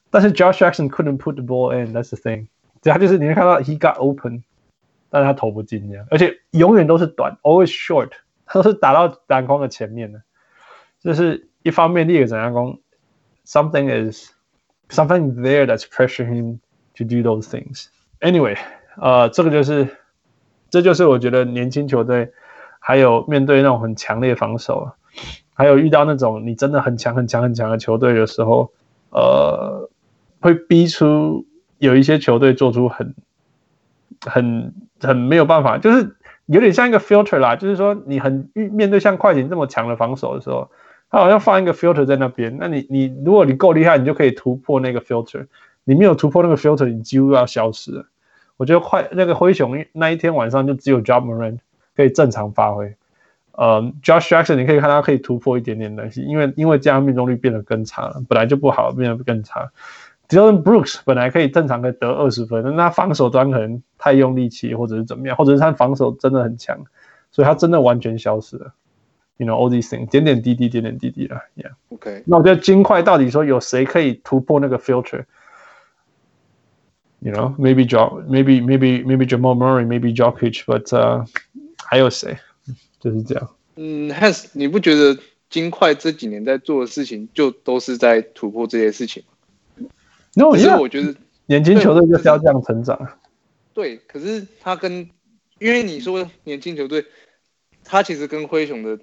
[0.09, 2.47] 但是 Josh Jackson couldn't put the ball in，that's the thing，
[2.81, 4.43] 他就是你会看到 he got open。
[5.07, 8.09] 但是他投不进这样，而且永远都是短，always short，
[8.45, 10.23] 他都是打到篮筐的前面的。
[10.99, 12.77] 这是一方面，另一个怎样讲？
[13.45, 14.31] Something is
[14.89, 16.59] something there that's pressuring him
[16.97, 17.85] to do those things.
[18.19, 18.57] Anyway，
[18.97, 19.87] 呃，这个就是，
[20.69, 22.33] 这就是我觉得年轻球队
[22.79, 24.91] 还有面对那种很强烈防守，
[25.53, 28.73] 还有遇到那种你真的很强很强很强的球队的时候，
[29.11, 29.78] 呃，
[30.40, 31.46] 会逼出
[31.78, 33.14] 有一些球队做出很
[34.26, 34.74] 很。
[35.02, 36.14] 很没有办法，就是
[36.44, 40.70] 有点像一个 filter 啦，就是说你很面对像快艇这么强的防守的时候，
[41.10, 45.46] 他好像放一个 filter 在那边，那你你如果你够厉害，你就可以突破那个 filter，
[45.84, 48.04] 你没有突破那个 filter，你几乎要消失了。
[48.58, 51.60] 我觉得快那个灰熊那一天晚上就只有 Ja Morant
[51.96, 52.94] 可以正常发挥，
[53.52, 59.70] 呃，Josh Jackson 你可以看他可以突破一点点东西，因为因为这样命中率变得更差了，本来就不好，变得更差。
[60.30, 66.78] Dillon Brooks 本来可以正常的得二十分，那他防守端可能太用力气，或者是怎么样，或者是他防守真的很强，
[67.32, 68.72] 所以他真的完全消失了。
[69.38, 71.40] You know all these things，点点滴滴，点点滴滴了。
[71.56, 72.22] Yeah，OK。
[72.26, 81.26] 那我觉得金块到底说有谁可以突破那个 filter？You know，maybe Joe，maybe maybe maybe Jamal Murray，maybe Jokic，but、uh,
[81.84, 82.38] 还有谁？
[83.00, 83.50] 就是这样。
[83.76, 85.18] 嗯，Hans，你不觉得
[85.48, 89.24] 金块这几年在做的事情，就都是在突破这些事情？
[90.34, 90.56] 那我
[90.88, 91.14] 觉得
[91.46, 93.18] 年轻球队就是要这样成长。
[93.74, 95.08] 对，可是他跟，
[95.58, 97.04] 因为你说年轻球队，
[97.84, 98.98] 他其实跟灰熊的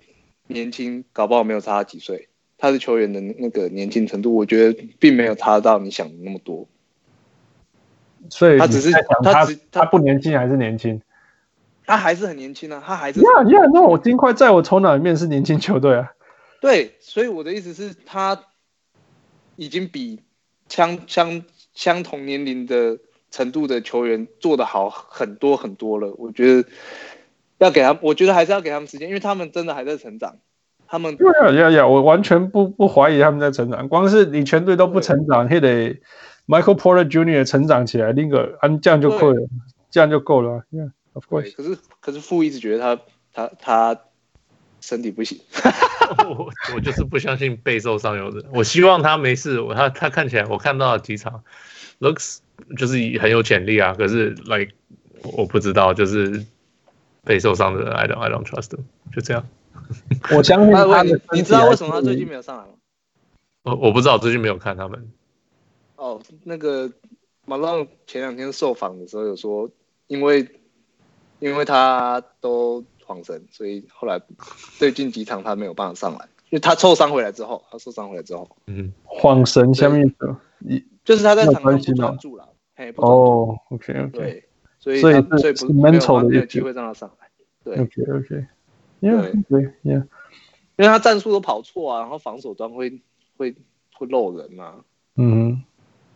[0.48, 6.68] 年轻搞不好没有差几岁，他的球员的那个年轻程度，我觉得并没有差到你想的那么多。
[8.30, 11.02] 所以他只是他他他不年轻还是年轻？
[11.86, 13.20] 他还是很年轻啊，他还是。
[13.22, 16.12] 呀呀，那我金块在我头脑里面是年轻球队啊。
[16.62, 18.40] 对，所以我的意思是，他
[19.58, 20.22] 已经比。
[20.70, 21.44] 相相
[21.74, 22.98] 相同年龄的
[23.32, 26.70] 程度的球员做得好很多很多了，我觉得
[27.58, 30.38] 要给他，我觉得还是要给他们时间，因为他们真的还在成长。
[30.90, 33.90] 他们对呀呀呀，我完全不不怀疑他们在成长。
[33.90, 36.00] 光是你全队都不成长，还得
[36.48, 37.44] Michael Porter Jr.
[37.44, 39.48] 成长起来，另一个啊，这样就够了，
[39.92, 40.64] 这样就够了。
[40.72, 41.54] Yeah，of course。
[41.54, 43.02] 可是可是傅一直觉得他
[43.34, 44.02] 他他
[44.80, 45.38] 身体不行。
[46.28, 49.60] 我 我就是不相信备受伤有人，我希望他没事。
[49.60, 51.44] 我他他看起来，我看到了几场
[52.00, 52.40] ，looks
[52.78, 53.94] 就是很有潜力啊。
[53.94, 54.72] 可是 like
[55.24, 56.46] 我不知道，就是
[57.24, 58.82] 被受伤的人，I don't I don't trust him，
[59.14, 59.46] 就这样。
[60.36, 62.70] 我相信他你，你知道为什么他最近没有上来吗？
[63.64, 65.12] 我我不知道，最近没有看他们。
[65.96, 66.92] 哦，那个
[67.46, 69.70] 马浪前两天受访的时候有说，
[70.08, 70.48] 因为
[71.40, 72.84] 因为他都。
[73.08, 74.22] 晃神，所以后来
[74.78, 84.44] 最近几场他没有办法上来，因为他受伤回来之后，他受伤回来之后，嗯，晃神下面的，你就是他在场上不专注了，嘿，哦，OK，对，
[84.80, 87.30] 所以所以所以不没有没有机会让他上来，
[87.64, 90.04] 对，OK OK，Yeah, 对，Yeah，
[90.76, 93.02] 因为他战术都跑错啊，然后防守端会
[93.38, 93.56] 会
[93.94, 94.84] 会漏人嘛。
[95.16, 95.64] 嗯，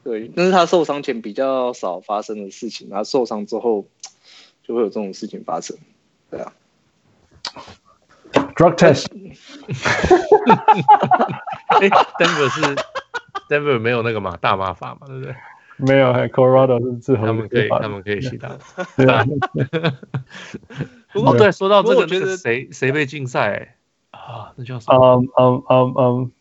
[0.04, 3.88] 对，但是他受伤前比较少发生的事情，然后受伤之后
[4.62, 5.76] 就会有这种事情发生。
[6.30, 6.54] 对啊
[8.55, 9.07] ，Drug test。
[11.69, 12.77] 哎，Denver 是
[13.49, 15.35] Denver 没有那个嘛大麻法嘛，对不对？
[15.79, 18.57] 没有，Colorado 是自合，他们可以，他们可以吸大。
[18.97, 19.25] 对啊。
[21.13, 23.77] 不过对，说到这个，我觉得谁谁被禁赛
[24.11, 24.53] 啊？
[24.57, 25.17] 那叫什么？
[25.17, 26.33] 嗯嗯嗯嗯，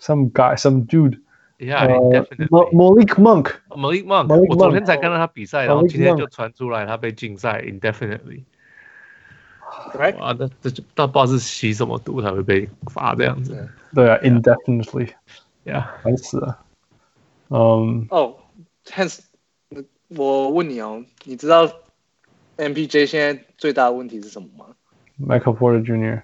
[0.00, 2.48] some guy, some dude。Yeah, definitely.
[2.48, 3.60] Malik Monk.
[3.68, 4.28] Malik Monk.
[4.48, 8.44] 我昨天才看到他比赛，然后今天就传出来他被禁赛，indefinitely。
[10.19, 13.67] 哇，那这就倒不知道是吸什么毒才会被罚这样子。
[13.93, 15.09] 对啊，indefinitely。
[15.63, 16.59] 呀，烦死了。
[17.49, 18.05] 嗯。
[18.09, 18.35] 哦
[18.85, 19.19] ，Hans，
[20.09, 21.67] 我问你哦，你知道
[22.57, 24.65] MPJ 现在最大的问题是什么吗
[25.19, 26.21] ？Michael Porter Jr.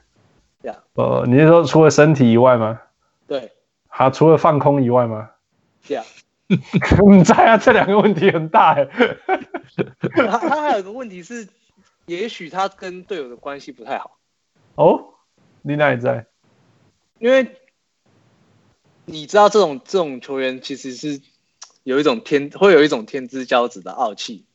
[0.61, 2.79] 呀，呃，你是说除了身体以外吗？
[3.27, 3.51] 对。
[3.89, 5.29] 他除了放空以外吗？
[5.87, 6.03] 对啊。
[6.47, 8.85] 你猜啊，这两个问题很大哎。
[10.27, 11.47] 他他还有个问题是，
[12.19, 14.17] 也许他跟队友的关系不太好。
[14.75, 15.13] 哦，
[15.61, 16.25] 你哪里在？
[17.19, 17.55] 因为
[19.05, 21.21] 你知道，这种这种球员其实是
[21.83, 24.45] 有一种天，会有一种天之骄子的傲气。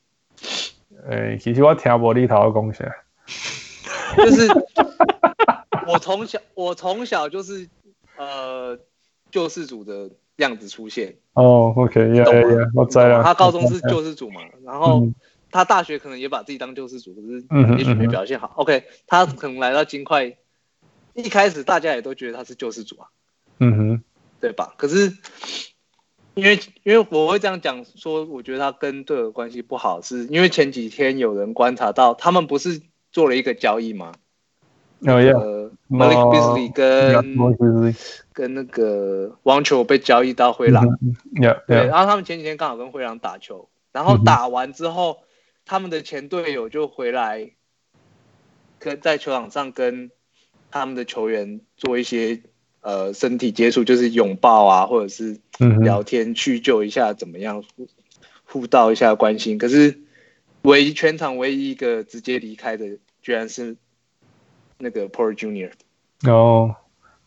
[1.09, 2.93] 哎，其实我听无你头的贡献，
[4.17, 4.49] 就是
[5.87, 7.69] 我从小我从小就是
[8.17, 8.79] 呃。
[9.29, 13.25] 救世主的样子出现哦，OK，yeah, yeah, 我知了。
[13.25, 15.05] 他高中是救世主嘛，然后
[15.57, 18.53] 他大学可能也把自己当救世主，可是也许没表现好。
[18.57, 20.37] OK，他可能来到金块，
[21.15, 23.09] 一开始大家也都觉得他是救世主啊，
[23.59, 24.03] 嗯哼，
[24.41, 24.75] 对吧？
[24.77, 25.17] 可是
[26.35, 34.13] 因为因为我会这样讲说，我觉得他跟队友关系不好，是因为前几天有人观察到，他们不是做了一个交易吗？
[35.01, 35.71] 哦，yeah。
[35.89, 37.55] Malik Beasley 跟
[38.33, 40.85] 跟那个网球被交易到灰狼.
[41.69, 45.26] 对，然后他们前几天刚好跟灰狼打球，然后打完之后，嗯、
[45.67, 47.51] 他们的前队友就回来，
[48.79, 50.11] 跟在球场上跟
[50.71, 52.41] 他们的球员做一些
[52.81, 55.39] 呃身体接触，就是拥抱啊，或者是
[55.83, 57.63] 聊天叙旧一下怎么样，
[58.45, 59.59] 互道一下关心。
[59.59, 60.01] 可是
[60.63, 63.77] 唯一全场唯一一个直接离开的，居然是。
[64.79, 65.71] 那个 Porter Junior
[66.31, 66.77] 哦，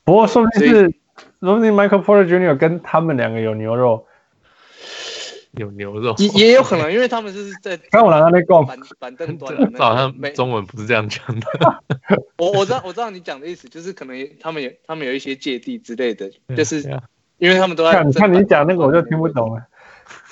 [0.04, 0.94] 不过说不定是
[1.40, 4.06] 说不定 Michael Porter Junior 跟他们两个有牛肉，
[5.52, 11.48] 有牛肉也也有可能，因为他们就是在 看我来那边板板凳端，好像中文不是这样讲的。
[12.38, 16.82] 我我知道我知道你讲的意思，就是可能他们有他们有一些芥蒂之类的，就是
[17.38, 19.64] 因为他们都在看看你讲那个我就听不懂了。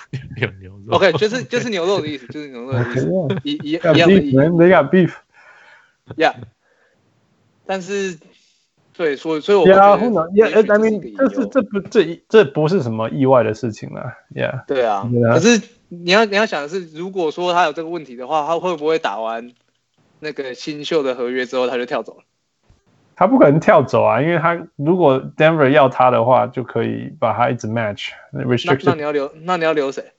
[0.38, 3.09] 有牛肉，OK，就是就是牛肉的意思，就是牛肉的意思，
[3.43, 4.38] 一一一样的意思。
[4.38, 6.36] They got beef，yeah。
[7.65, 8.18] 但是，
[8.98, 15.08] 对，所以所以我觉得，yeah, I mean, 这是这不这这不是什么意外的事情了，Yeah，对啊。
[15.34, 19.52] 可是你要你要想的是，如果说他有这个问题的话，他会不会打完
[20.20, 22.24] 那个新秀的合约之后他就跳走了？
[23.16, 28.10] 他不可能跳走啊，因为他如果 Denver 要他的话，就可以把他一直 match。
[28.32, 28.43] 那
[28.84, 30.12] 那你要留那你要留谁？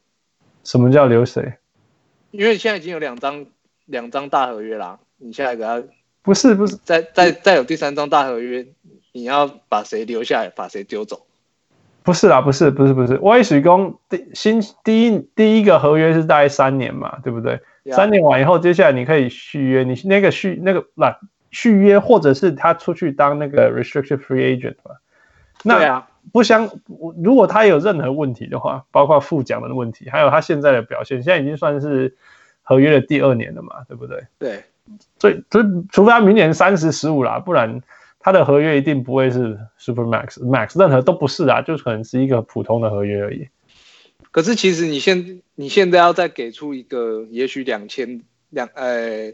[0.63, 1.55] 什么叫留谁？
[2.31, 3.47] 因为现在已经有两张
[3.87, 5.83] 两张大合约啦，你下一个要。
[6.29, 8.67] 不是不是，再再再有第三张大合约，
[9.13, 11.25] 你要把谁留下来，把谁丢走？
[12.03, 17.59] 不是啊，不是不是不是，威水工第新第一第一个合约是大概三年嘛，对不对.
[17.93, 21.19] 三年完以后，接下来你可以续约，你那个续那个那
[21.51, 24.97] 续约，或者是他出去当那个 restricted free agent 嘛？
[25.63, 26.69] 那对啊，不相
[27.23, 32.15] 如果他有任何问题的话，包括副奖的问题，还有他现在的表现，现在已经算是
[32.63, 34.27] 合约的第二年了嘛，对不对？
[34.39, 34.63] 对。
[35.19, 35.43] 所以，
[35.91, 37.83] 除非他明年三十十五啦，不然
[38.21, 43.49] 他的合约一定不会是 super max max，任何都不是啊，就可能是一个普通的合约而已。
[44.31, 49.33] 可是，其实你现你现在要再给出一个，也许两千两呃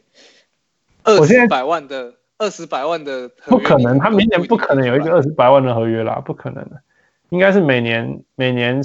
[1.02, 6.80] 二十百万的二十百万的合约，不可能，他明年不可能有一个二十百万的合约啦，不可能的，
[7.28, 8.80] 应该是每年每年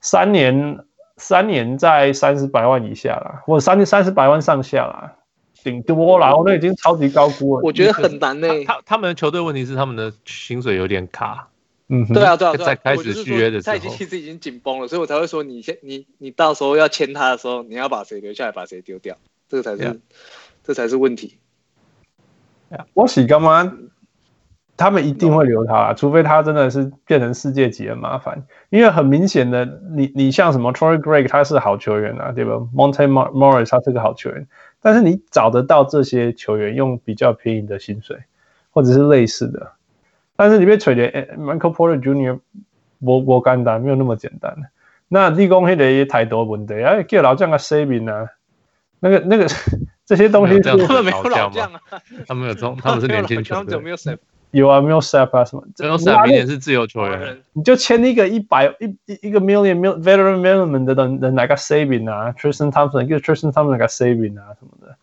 [0.00, 0.78] 三年。
[1.18, 5.16] 三年在三十百万以下啦，或者三三十百万上下啦，
[5.62, 7.62] 顶多啦，我都已经超级高估了。
[7.62, 8.64] 我觉得很难呢、欸。
[8.64, 11.48] 他他们的球队问题是他们的薪水有点卡。
[11.88, 19.16] 嗯，对啊对啊，对啊，在开始续约的时候，他已经其实已经紧绷了，所以我才会说你先你你到时候要签他的时候，你要把谁留下来，把谁丢掉，
[19.48, 19.98] 这个才是 Yeah.
[20.62, 21.38] 这才是问题。
[22.92, 23.72] 我是干嘛？
[24.78, 28.44] 他们一定会留他啊，除非他真的是变成世界级的麻烦。
[28.70, 34.46] 因为很明显的，你你像什么 Torrey Greg 他是好球员啊，对吧？Monte Morris 他是个好球员，
[34.80, 38.18] 但是你找得到这些球员用比较便宜的薪水，
[38.70, 39.72] 或者是类似的。
[40.36, 42.38] 但是你被锤的 Michael Porter Jr.
[43.00, 44.56] 不不简单，没有那么简单。
[45.08, 48.28] 那立功黑的也太多问题啊，叫老将个 saving 啊，
[49.00, 49.46] 那个那个
[50.06, 51.80] 这些东西他们没有老将啊，
[52.28, 53.80] 他们有中，他们是 年轻球队。
[54.50, 55.62] 有啊，没有 Millsap 啊什么？
[55.78, 64.38] 没有 Millsap 明年是自由球员，你就签一个一百一一一个 million million veteran minimum 的人人来个 saving 啊，Tristan Thompson 一个 Tristan Thompson 来个 saving
[64.40, 64.96] 啊什么的，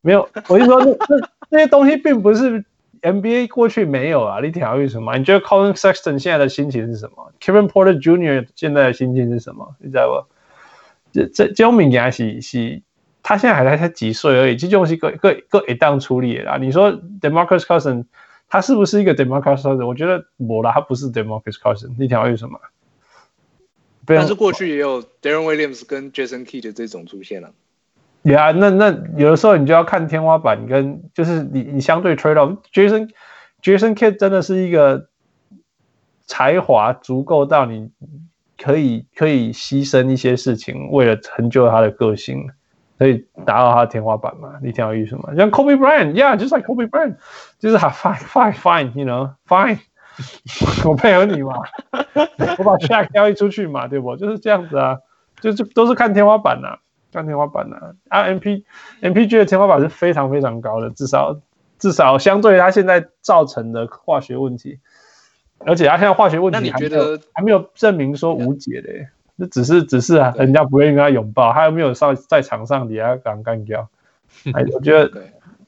[0.00, 2.64] 没有，我就说那那那些东西并不是
[3.02, 5.16] NBA 过去没有啊，你听为什么？
[5.16, 8.46] 你觉得 Collin Sexton 现在的心情是什么？Kevin Porter Jr.
[8.54, 9.74] 现在的心情是什么？
[9.78, 10.34] 你知道不？
[11.12, 12.82] 这这这种名言是是，
[13.22, 16.56] 他现在还才才几岁而已，这种是个个个一档处理的啦。
[16.56, 18.04] 你说 DeMarcus Cousins
[18.50, 19.86] 他是不是一个 DeMarcus Cousins？
[19.86, 21.94] 我觉得我啦，他不是 DeMarcus Cousins。
[21.98, 22.60] 你想为什么？
[24.04, 27.52] 但是过去也有 Darren Williams 跟 Jason Kidd 的这种出现了。
[28.24, 33.08] 对啊，那那有的时候你就要看天花板跟就是你你相对 trade off Jason
[33.62, 35.08] Jason Kidd 真的是一个
[36.26, 37.90] 才华足够到你
[38.58, 42.50] 可以可以牺牲一些事情，为了成就他的个性。
[43.00, 44.58] 可以达到他的天花板嘛？
[44.62, 45.30] 你听我意思吗？
[45.34, 47.16] 像 Kobe Bryant，Yeah，just like Kobe Bryant，
[47.58, 49.78] 就是哈，Fine，Fine，Fine，you know，Fine，
[50.86, 51.54] 我配合你嘛，
[52.58, 54.14] 我把 Shaq 交易出去嘛，对不？
[54.18, 54.98] 就是这样子啊，
[55.40, 56.78] 就就都是看天花板呐、啊，
[57.10, 57.76] 看天花板呐、
[58.10, 58.20] 啊。
[58.20, 61.40] 啊，MP，MPG 的天花板是非常非常高的，至少
[61.78, 64.78] 至少相对于他现在造成的化学问题，
[65.64, 68.90] 而且他现在化学问题还没有还没有证明说无解的。
[69.40, 73.88] 这只是只是啊，人家不愿意跟他拥抱，他又没有上在场上底下敢干掉？
[74.54, 75.10] 哎，我觉得，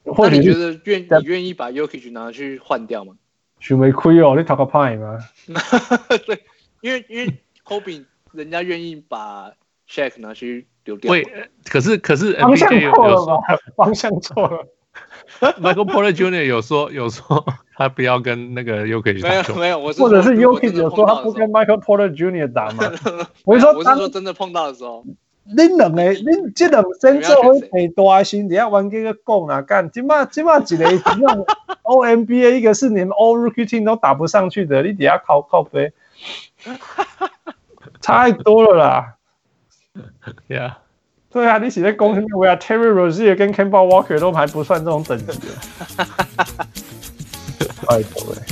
[0.04, 3.14] 或者你觉得愿你愿意把 Jokic 拿去换掉吗？
[3.58, 5.18] 许没亏哦，你讨个派吗？
[6.26, 6.42] 对，
[6.82, 7.32] 因为因为
[7.64, 9.50] Kobe 人家愿意把
[9.88, 11.12] Shaq 拿去丢掉。
[11.12, 11.24] 对，
[11.64, 13.42] 可是可是方向错了吗？
[13.76, 14.66] 方向错了。
[15.60, 16.44] Michael Porter Jr.
[16.44, 22.52] 有说有说他不要跟那个 Jokic 打球，没有，或者是 Jokic 有说他不跟 Michael Porter Jr.
[22.52, 22.84] 打吗？
[23.44, 25.04] 我是说，我是说真的碰到的时候，
[25.48, 31.44] 恁两个，恁这两真正会陪大心，底下玩这个讲啊，干，今嘛今嘛几个那
[31.82, 35.92] O M B A 一个是连 All Rookie Team 都打不上去的，你底下靠靠飞，
[38.00, 39.16] 差太多了啦
[40.48, 40.74] ，Yeah。
[41.32, 45.38] 对啊，你写在公屏里啊，Terry Rozier 跟 Kemba Walker 都还不算这种等级的，
[47.86, 48.42] 太多了。